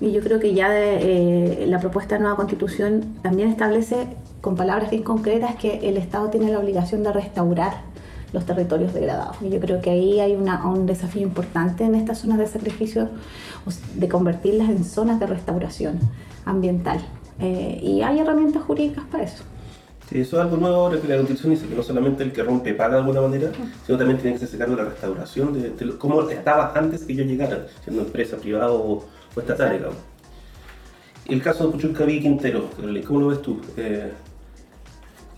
[0.01, 4.07] y yo creo que ya de, eh, la propuesta de nueva constitución también establece
[4.41, 7.83] con palabras bien concretas que el Estado tiene la obligación de restaurar
[8.33, 9.37] los territorios degradados.
[9.43, 13.09] Y yo creo que ahí hay una- un desafío importante en estas zonas de sacrificio,
[13.95, 15.99] de convertirlas en zonas de restauración
[16.45, 17.01] ambiental.
[17.41, 19.45] Eh, y hay herramientas jurídicas para eso.
[20.09, 22.43] Sí, eso es algo nuevo ahora que la Constitución dice que no solamente el que
[22.43, 23.51] rompe paga de alguna manera,
[23.85, 27.05] sino también tiene que hacerse cargo de la restauración de, de lo- cómo estaba antes
[27.05, 29.05] que ellos llegaran, siendo empresa privada o,
[29.35, 29.97] o estatal, digamos.
[31.27, 32.71] El caso de Puchuncaví y Quintero,
[33.07, 33.61] ¿cómo lo ves tú?
[33.77, 34.11] Eh,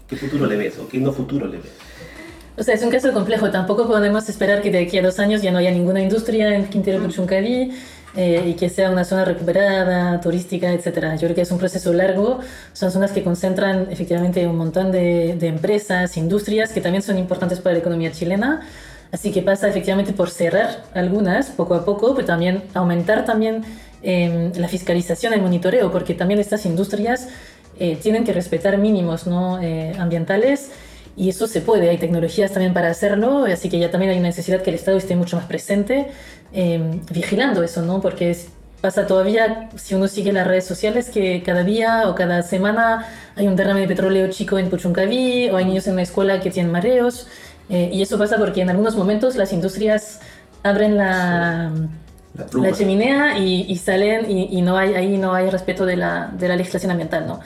[0.08, 1.72] ¿Qué futuro le ves o qué no futuro le ves?
[2.56, 3.50] O sea, es un caso complejo.
[3.50, 6.66] Tampoco podemos esperar que de aquí a dos años ya no haya ninguna industria en
[6.66, 7.72] Quintero Puchuncaví
[8.16, 11.14] eh, y que sea una zona recuperada, turística, etc.
[11.14, 12.40] Yo creo que es un proceso largo.
[12.72, 17.60] Son zonas que concentran efectivamente un montón de, de empresas, industrias que también son importantes
[17.60, 18.60] para la economía chilena.
[19.12, 23.64] Así que pasa efectivamente por cerrar algunas poco a poco, pero también aumentar también
[24.02, 27.28] eh, la fiscalización, el monitoreo, porque también estas industrias
[27.78, 29.60] eh, tienen que respetar mínimos ¿no?
[29.60, 30.70] Eh, ambientales
[31.16, 34.28] y eso se puede, hay tecnologías también para hacerlo, así que ya también hay una
[34.28, 36.06] necesidad que el Estado esté mucho más presente
[36.52, 36.80] eh,
[37.12, 38.00] vigilando eso, ¿no?
[38.00, 38.48] Porque es-
[38.80, 43.06] pasa todavía, si uno sigue las redes sociales, que cada día o cada semana
[43.36, 46.50] hay un derrame de petróleo chico en Puchuncaví o hay niños en una escuela que
[46.50, 47.26] tienen mareos.
[47.70, 50.20] Eh, y eso pasa porque en algunos momentos las industrias
[50.62, 51.70] abren la,
[52.34, 55.96] La la chimenea y, y salen y, y no hay, ahí no hay respeto de
[55.96, 57.40] la, de la legislación ambiental, ¿no?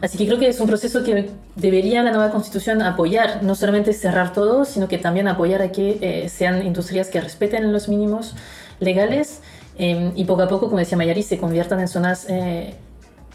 [0.00, 3.92] Así que creo que es un proceso que debería la nueva constitución apoyar, no solamente
[3.92, 8.36] cerrar todo, sino que también apoyar a que eh, sean industrias que respeten los mínimos
[8.78, 9.40] legales
[9.76, 12.74] eh, y poco a poco, como decía Mayari, se conviertan en zonas eh,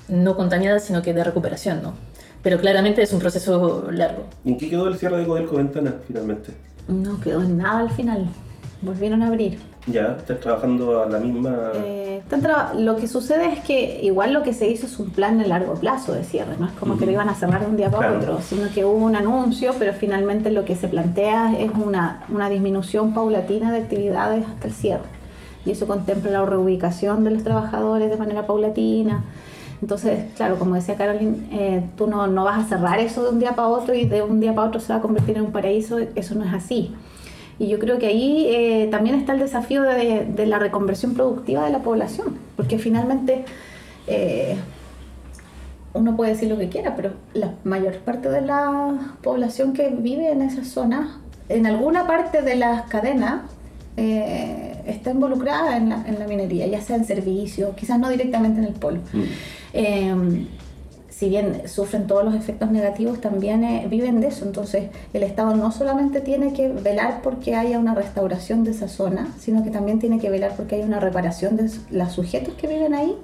[0.08, 1.96] no contaminadas, sino que de recuperación, ¿no?
[2.44, 4.26] Pero claramente es un proceso largo.
[4.44, 6.52] ¿Y en qué quedó el cierre de Codelco Ventana finalmente?
[6.90, 8.28] No quedó en nada al final.
[8.82, 9.58] Volvieron a abrir.
[9.88, 11.72] Ya, estás trabajando a la misma...
[11.76, 12.22] Eh,
[12.78, 15.74] lo que sucede es que igual lo que se hizo es un plan de largo
[15.76, 18.10] plazo de cierre, no es como que lo iban a cerrar de un día para
[18.10, 18.22] Claro.
[18.22, 22.50] otro, sino que hubo un anuncio, pero finalmente lo que se plantea es una, una
[22.50, 25.04] disminución paulatina de actividades hasta el cierre.
[25.66, 29.24] Y eso contempla la reubicación de los trabajadores de manera paulatina.
[29.84, 33.40] Entonces, claro, como decía Carolyn, eh, tú no, no vas a cerrar eso de un
[33.40, 35.52] día para otro y de un día para otro se va a convertir en un
[35.52, 36.96] paraíso, eso no es así.
[37.60, 41.66] Y yo creo que ahí eh, también está el desafío de, de la reconversión productiva
[41.66, 43.44] de la población, porque finalmente
[44.08, 44.56] eh,
[45.94, 50.32] uno puede decir lo que quiera, pero la mayor parte de la población que vive
[50.32, 51.18] en esas zonas,
[51.50, 53.42] en alguna parte de las cadenas,
[53.98, 58.60] eh, está involucrada en la, en la minería, ya sea en servicios, quizás no directamente
[58.60, 59.00] en el polo.
[59.14, 59.24] Mm.
[59.74, 60.46] Eh,
[61.10, 64.46] si bien sufren todos los efectos negativos, también eh, viven de eso.
[64.46, 69.28] Entonces, el Estado no solamente tiene que velar porque haya una restauración de esa zona,
[69.40, 72.96] sino que también tiene que velar porque haya una reparación de los sujetos que viven
[72.96, 73.16] ahí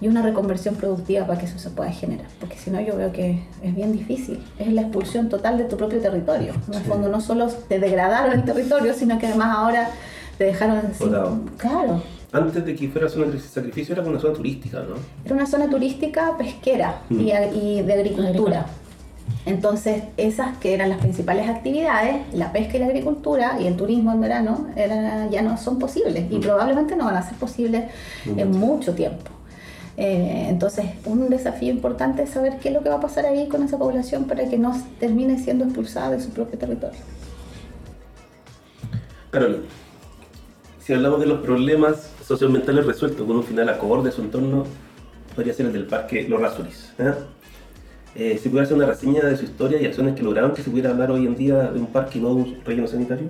[0.00, 2.26] y una reconversión productiva para que eso se pueda generar.
[2.40, 4.42] Porque si no, yo veo que es bien difícil.
[4.58, 6.54] Es la expulsión total de tu propio territorio.
[6.68, 9.90] En el fondo, no solo te degradaron el territorio, sino que además ahora
[10.38, 11.10] te dejaron sin-.
[11.58, 12.02] Claro.
[12.34, 14.96] Antes de que fuera zona de sacrificio era una zona turística, ¿no?
[15.24, 18.66] Era una zona turística pesquera y, y de agricultura.
[19.46, 24.12] Entonces, esas que eran las principales actividades, la pesca y la agricultura y el turismo
[24.12, 27.84] en verano, era- ya no son posibles y probablemente no van a ser posibles
[28.26, 29.30] en mucho tiempo.
[29.96, 33.46] Eh, entonces, un desafío importante es saber qué es lo que va a pasar ahí
[33.48, 36.98] con esa población para que no termine siendo expulsada de su propio territorio.
[39.30, 39.62] Carolina,
[40.84, 44.64] si hablamos de los problemas socioambientales resueltos con un final acorde a su entorno,
[45.34, 46.92] podría ser el del parque Los Rasuris.
[46.98, 47.14] ¿eh?
[48.14, 50.70] Eh, si pudiera hacer una reseña de su historia y acciones que lograron que se
[50.70, 53.28] pudiera hablar hoy en día de un parque y no de un relleno sanitario.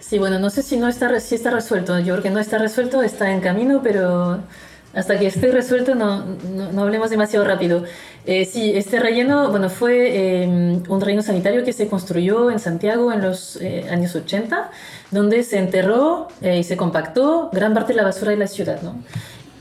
[0.00, 1.98] Sí, bueno, no sé si no está, si está resuelto.
[2.00, 4.40] Yo creo que no está resuelto, está en camino, pero
[4.92, 7.84] hasta que esté resuelto no, no, no hablemos demasiado rápido.
[8.26, 13.12] Eh, sí, este relleno bueno, fue eh, un relleno sanitario que se construyó en Santiago
[13.12, 14.70] en los eh, años 80,
[15.10, 18.82] donde se enterró eh, y se compactó gran parte de la basura de la ciudad.
[18.82, 18.96] ¿no?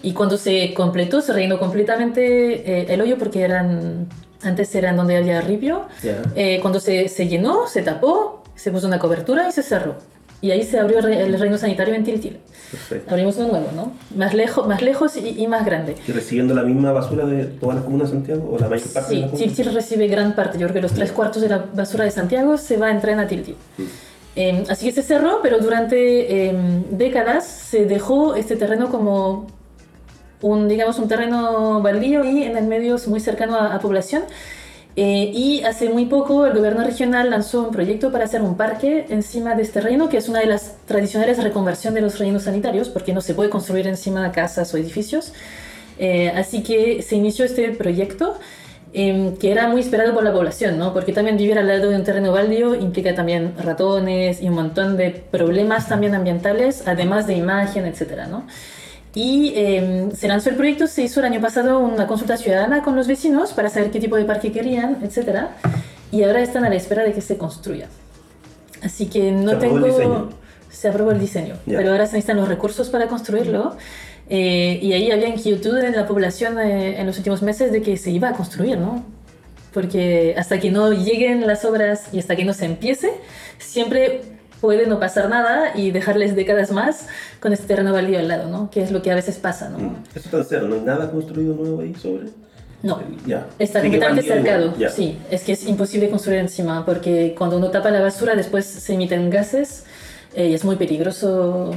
[0.01, 4.07] Y cuando se completó, se rellenó completamente eh, el hoyo porque eran,
[4.41, 5.87] antes eran donde había ripio.
[6.01, 6.21] Ya.
[6.35, 9.97] Eh, cuando se, se llenó, se tapó, se puso una cobertura y se cerró.
[10.41, 12.37] Y ahí se abrió el re- el reino sanitario en Tiltil.
[12.71, 13.09] Perfecto.
[13.11, 13.91] Abrimos uno nuevo, ¿no?
[14.15, 15.95] Más lejos, más lejos y, y más grande.
[16.07, 18.49] ¿Y recibiendo la misma basura de todas las comunas de Santiago?
[18.53, 19.39] ¿O la mayor parte de Sí, comunas?
[19.41, 20.57] Tiltil recibe gran parte.
[20.57, 23.19] Yo creo que los tres cuartos de la basura de Santiago se va en tren
[23.19, 23.55] a Tiltil.
[24.35, 26.55] Eh, así que se cerró, pero durante eh,
[26.91, 29.47] décadas se dejó este terreno como
[30.41, 34.23] un, digamos, un terreno baldío y en el medio muy cercano a, a población.
[34.95, 39.05] Eh, y hace muy poco el gobierno regional lanzó un proyecto para hacer un parque
[39.09, 42.89] encima de este reino, que es una de las tradicionales reconversión de los reinos sanitarios,
[42.89, 45.33] porque no se puede construir encima casas o edificios.
[45.99, 48.37] Eh, así que se inició este proyecto
[48.91, 50.93] eh, que era muy esperado por la población, ¿no?
[50.93, 54.97] porque también vivir al lado de un terreno baldío implica también ratones y un montón
[54.97, 58.27] de problemas también ambientales, además de imagen, etc.
[58.27, 58.47] ¿no?
[59.15, 62.95] Y eh, se lanzó el proyecto, se hizo el año pasado una consulta ciudadana con
[62.95, 65.47] los vecinos para saber qué tipo de parque querían, etc.
[66.11, 67.87] Y ahora están a la espera de que se construya.
[68.83, 69.87] Así que no Se aprobó tengo...
[69.87, 70.29] diseño.
[70.69, 71.77] Se aprobó el diseño, Ya.
[71.79, 73.75] pero ahora se necesitan los recursos para construirlo.
[74.29, 77.97] Eh, y ahí había inquietud en la población eh, en los últimos meses de que
[77.97, 79.03] se iba a construir, ¿no?
[79.73, 83.09] Porque hasta que no lleguen las obras y hasta que no se empiece,
[83.57, 84.21] siempre
[84.61, 87.07] puede no pasar nada y dejarles décadas más
[87.39, 88.69] con este terreno baldío al lado, ¿no?
[88.69, 89.77] Que es lo que a veces pasa, ¿no?
[89.79, 89.95] Mm.
[90.15, 92.27] Eso está cero, ¿no hay nada construido nuevo ahí sobre?
[92.81, 93.01] No.
[93.25, 93.45] Ya.
[93.59, 94.89] Está completamente cercado, ya.
[94.89, 95.17] sí.
[95.29, 99.29] Es que es imposible construir encima porque cuando uno tapa la basura después se emiten
[99.29, 99.83] gases
[100.33, 101.71] eh, y es muy peligroso.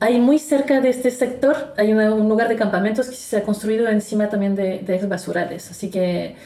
[0.00, 3.42] Hay muy cerca de este sector, hay una- un lugar de campamentos que se ha
[3.42, 5.72] construido encima también de, de ex basurales.
[5.72, 6.36] Así que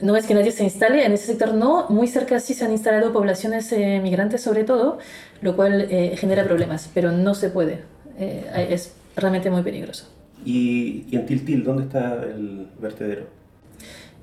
[0.00, 1.86] no es que nadie se instale, en ese sector no.
[1.88, 4.98] Muy cerca sí se han instalado poblaciones eh, migrantes sobre todo,
[5.40, 7.80] lo cual eh, genera problemas, pero no se puede.
[8.18, 10.08] Eh, es realmente muy peligroso.
[10.44, 13.26] ¿Y, y en Tiltil, dónde está el vertedero?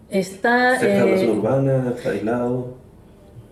[0.09, 0.79] Está...
[0.79, 1.93] ¿Cerca de la eh, zona urbana?
[1.95, 2.77] ¿Está aislado?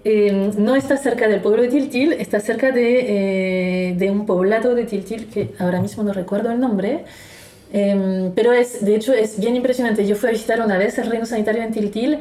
[0.04, 4.74] Eh, no está cerca del pueblo de Tiltil, está cerca de, eh, de un poblado
[4.74, 7.04] de Tiltil que ahora mismo no recuerdo el nombre,
[7.74, 10.06] Em, pero es, de hecho es bien impresionante.
[10.08, 12.20] Yo fui a visitar una vez el reino sanitario en Tiltil,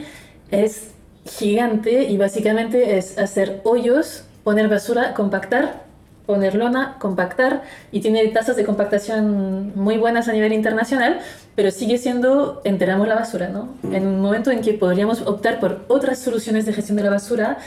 [0.50, 0.90] es
[1.24, 5.86] gigante y básicamente es hacer hoyos, poner basura, compactar,
[6.26, 11.20] poner lona, compactar y tiene tasas de compactación muy buenas a nivel internacional,
[11.54, 13.68] pero sigue siendo enteramos la basura, ¿no?
[13.92, 17.58] En un momento en que podríamos optar por otras soluciones de gestión de la basura,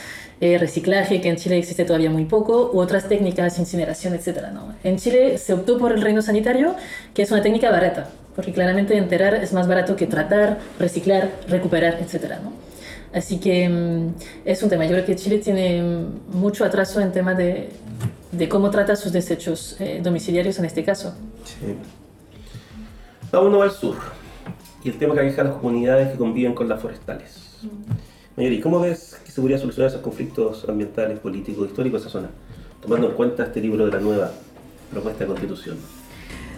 [0.41, 4.47] eh, reciclaje, que en Chile existe todavía muy poco, u otras técnicas, incineración, etc.
[4.53, 4.73] ¿no?
[4.83, 6.75] En Chile se optó por el reino sanitario,
[7.13, 11.99] que es una técnica barata, porque claramente enterar es más barato que tratar, reciclar, recuperar,
[12.01, 12.35] etc.
[12.43, 12.53] ¿no?
[13.13, 14.13] Así que mm,
[14.45, 14.85] es un tema.
[14.85, 17.69] Yo creo que Chile tiene mm, mucho atraso en tema de,
[18.31, 21.15] de cómo trata sus desechos eh, domiciliarios en este caso.
[21.43, 21.75] Sí.
[23.31, 23.95] Vámonos al sur.
[24.83, 27.57] Y el tema que aqueja a las comunidades que conviven con las forestales.
[28.39, 32.29] Mayori, ¿cómo ves que se podría solucionar esos conflictos ambientales, políticos, históricos de esa zona?
[32.81, 34.31] Tomando en cuenta este libro de la nueva
[34.89, 35.75] propuesta de constitución.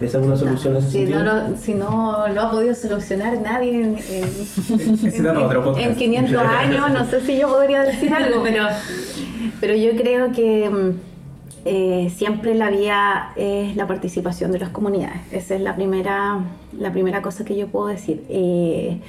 [0.00, 1.24] ¿Ves alguna solución en ese Si sentido?
[1.24, 5.78] no, lo, si no lo ha podido solucionar nadie en, en, podcast.
[5.84, 8.64] en 500 años, no sé si yo podría decir algo, pero,
[9.60, 10.90] pero yo creo que mm,
[11.64, 15.20] eh, siempre la vía es la participación de las comunidades.
[15.32, 16.38] Esa es la primera,
[16.78, 18.24] la primera cosa que yo puedo decir.
[18.28, 19.00] Eh,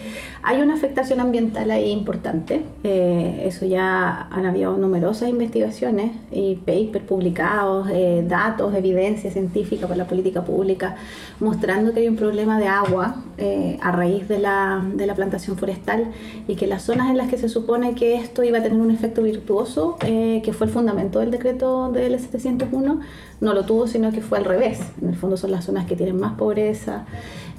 [0.42, 2.64] hay una afectación ambiental ahí importante.
[2.84, 9.98] eh, eso ya han habido numerosas investigaciones y papers publicados, eh, datos, evidencia científica para
[9.98, 10.96] la política pública,
[11.40, 15.58] mostrando que hay un problema de agua eh, a raíz de la, de la plantación
[15.58, 16.12] forestal
[16.48, 18.92] y que las zonas en las que se supone que esto iba a tener un
[18.92, 23.00] efecto virtuoso, que fue el fundamento del decreto del 701,
[23.44, 24.80] no lo tuvo, sino que fue al revés.
[25.02, 27.06] En el fondo son las zonas que tienen más pobreza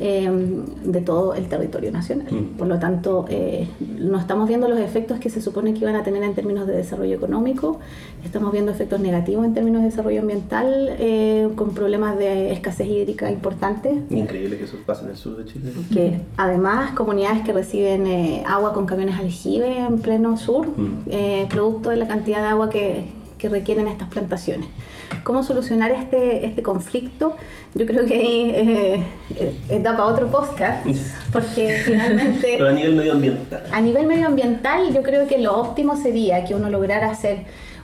[0.00, 0.28] eh,
[0.84, 2.26] de todo el territorio nacional.
[2.32, 2.56] Mm.
[2.58, 3.68] Por lo tanto, eh,
[3.98, 6.74] no estamos viendo los efectos que se supone que iban a tener en términos de
[6.76, 7.78] desarrollo económico,
[8.24, 13.30] estamos viendo efectos negativos en términos de desarrollo ambiental, eh, con problemas de escasez hídrica
[13.30, 15.70] importantes, Increíble que eso pase en el sur de Chile.
[15.92, 21.48] que además comunidades que reciben eh, agua con camiones aljibe en pleno sur, Mm.
[21.50, 23.04] producto de la cantidad de agua que,
[23.38, 24.66] que requieren estas plantaciones.
[25.22, 27.36] ¿Cómo solucionar este, este conflicto?
[27.74, 30.86] Yo creo que ahí eh, da para otro podcast,
[31.32, 32.40] porque finalmente...
[32.58, 33.62] Pero a nivel medioambiental.
[33.72, 37.38] A nivel medioambiental, yo creo que lo óptimo sería que uno lograra hacer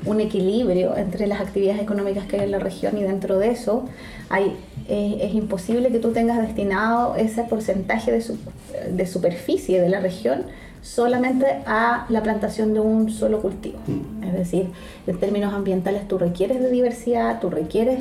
[0.07, 3.85] un equilibrio entre las actividades económicas que hay en la región y dentro de eso
[4.31, 4.57] hay,
[4.89, 8.39] eh, es imposible que tú tengas destinado ese porcentaje de, su-
[8.91, 10.45] de superficie de la región
[10.83, 13.79] solamente a la plantación de un solo cultivo.
[14.31, 14.69] Es decir,
[15.07, 18.01] en términos ambientales tú requieres de diversidad, tú requieres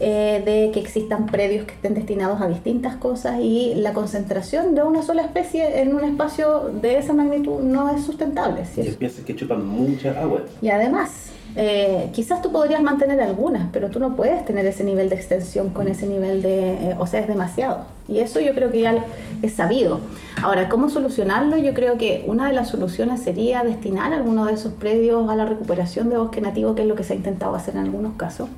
[0.00, 4.82] eh, de que existan predios que estén destinados a distintas cosas y la concentración de
[4.82, 8.62] una sola especie en un espacio de esa magnitud no es sustentable.
[8.76, 10.42] Y piensas que chupan mucha agua.
[10.60, 15.08] Y además, eh, quizás tú podrías mantener algunas, pero tú no puedes tener ese nivel
[15.08, 17.86] de extensión con ese nivel de, eh, o sea, es demasiado.
[18.08, 19.04] Y eso yo creo que ya
[19.42, 20.00] es sabido.
[20.42, 21.56] Ahora, ¿cómo solucionarlo?
[21.56, 25.46] Yo creo que una de las soluciones sería destinar algunos de esos predios a la
[25.46, 28.48] recuperación de bosque nativo, que es lo que se ha intentado hacer en algunos casos.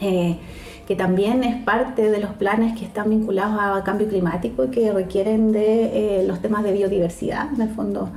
[0.00, 0.36] Eh,
[0.86, 4.92] que también es parte de los planes que están vinculados a cambio climático y que
[4.92, 7.52] requieren de eh, los temas de biodiversidad.
[7.54, 8.10] En el fondo,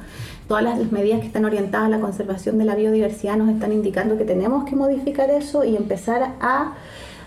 [0.47, 4.17] todas las medidas que están orientadas a la conservación de la biodiversidad nos están indicando
[4.17, 6.73] que tenemos que modificar eso y empezar a,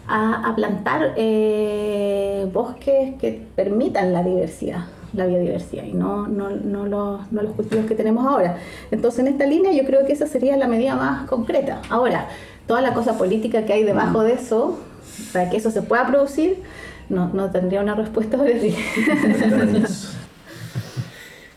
[0.08, 4.84] a- a plantar eh, bosques que permitan la diversidad
[5.14, 8.58] la biodiversidad y no, no, no, los, no los cultivos que tenemos ahora.
[8.90, 11.80] Entonces, en esta línea yo creo que esa sería la medida más concreta.
[11.88, 12.28] Ahora,
[12.66, 14.78] toda la cosa política que hay debajo de eso,
[15.32, 16.58] para que eso se pueda producir,
[17.08, 18.76] no, no tendría una respuesta ahora sí.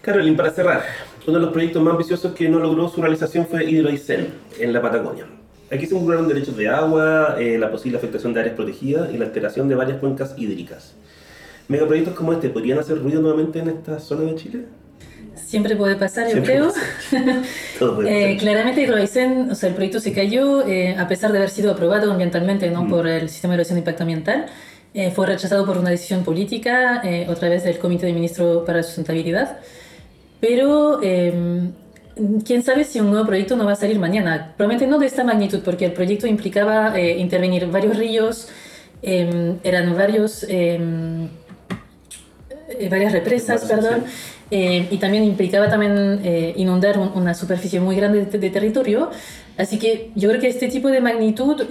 [0.02, 0.84] Carolyn, para cerrar,
[1.28, 4.82] uno de los proyectos más ambiciosos que no logró su realización fue Hidroaicén, en la
[4.82, 5.26] Patagonia.
[5.72, 9.26] Aquí se involucraron derechos de agua, eh, la posible afectación de áreas protegidas y la
[9.26, 10.94] alteración de varias cuencas hídricas.
[11.68, 14.66] Megaproyectos como este, ¿podrían hacer ruido nuevamente en esta zona de Chile?
[15.36, 16.74] Siempre puede pasar, yo Siempre creo.
[18.06, 21.72] Eh, claramente Hidroaicén, o sea, el proyecto se cayó eh, a pesar de haber sido
[21.72, 22.88] aprobado ambientalmente ¿no?
[22.88, 24.46] por el Sistema de Evaluación de Impacto Ambiental.
[24.94, 28.80] Eh, fue rechazado por una decisión política, eh, otra vez del Comité de Ministros para
[28.80, 29.60] la Sustentabilidad.
[30.42, 31.34] Pero eh,
[32.46, 34.54] quién sabe si un nuevo proyecto no va a salir mañana.
[34.58, 38.48] Probablemente no de esta magnitud, porque el proyecto implicaba eh, intervenir varios ríos,
[39.02, 40.80] eh, eran varios, eh,
[42.80, 44.04] eh, varias represas, perdón,
[44.50, 49.10] eh, y también implicaba también eh, inundar un- una superficie muy grande de, de territorio.
[49.58, 51.68] Así que yo creo que este tipo de magnitud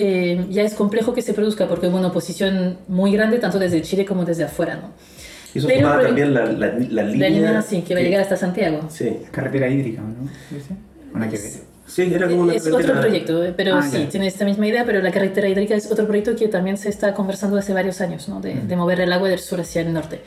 [0.51, 4.05] ya es complejo que se produzca porque hubo una oposición muy grande tanto desde Chile
[4.05, 4.77] como desde afuera.
[4.77, 4.93] ¿no?
[5.55, 7.05] Y eso pero- pero- también la, la, la línea...
[7.05, 8.81] La línea sí, que va a llegar hasta Santiago.
[8.89, 10.29] Sí, Carretera hídrica, ¿no?
[11.15, 11.51] ¿Una que ver?
[11.87, 14.09] sí, era como una Es otro carretera- proyecto, eh, pero Ah, sí, ya.
[14.09, 17.15] tiene esta misma idea, pero la carretera hídrica es otro proyecto que también se está
[17.15, 18.41] conversando hace varios años, ¿no?
[18.41, 20.21] de, de mover el agua del sur hacia el norte.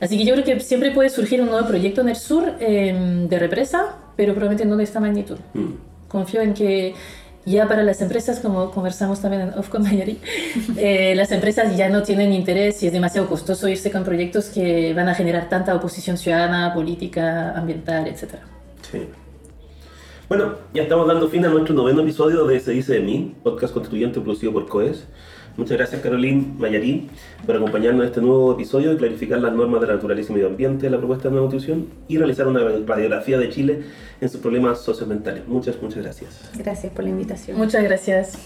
[0.00, 3.26] Así que yo creo que siempre puede surgir un nuevo proyecto en el sur eh,
[3.30, 5.38] de represa, pero probablemente no de esta magnitud.
[5.54, 5.66] Mm.
[6.08, 6.92] Confío en que
[7.46, 10.18] ya para las empresas, como conversamos también en Off con Mayari,
[10.76, 14.92] eh, las empresas ya no tienen interés y es demasiado costoso irse con proyectos que
[14.94, 18.34] van a generar tanta oposición ciudadana, política, ambiental, etc.
[18.90, 19.06] Sí.
[20.28, 23.72] Bueno, ya estamos dando fin a nuestro noveno episodio de Se dice de mí, podcast
[23.72, 25.06] constituyente producido por COES.
[25.56, 27.08] Muchas gracias Caroline Mayarí
[27.46, 30.48] por acompañarnos en este nuevo episodio y clarificar las normas de la naturaleza y medio
[30.48, 33.82] ambiente de la propuesta de nueva constitución y realizar una radiografía de Chile
[34.20, 35.48] en sus problemas socioambientales.
[35.48, 36.50] Muchas, muchas gracias.
[36.58, 37.56] Gracias por la invitación.
[37.56, 38.38] Muchas gracias.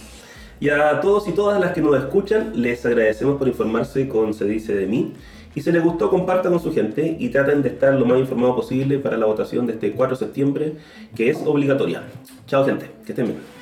[0.60, 4.44] Y a todos y todas las que nos escuchan, les agradecemos por informarse con Se
[4.44, 5.14] dice de mí.
[5.52, 8.54] Y si les gustó, compartan con su gente y traten de estar lo más informados
[8.54, 10.72] posible para la votación de este 4 de septiembre,
[11.16, 12.04] que es obligatoria.
[12.46, 13.59] Chao gente, que estén bien.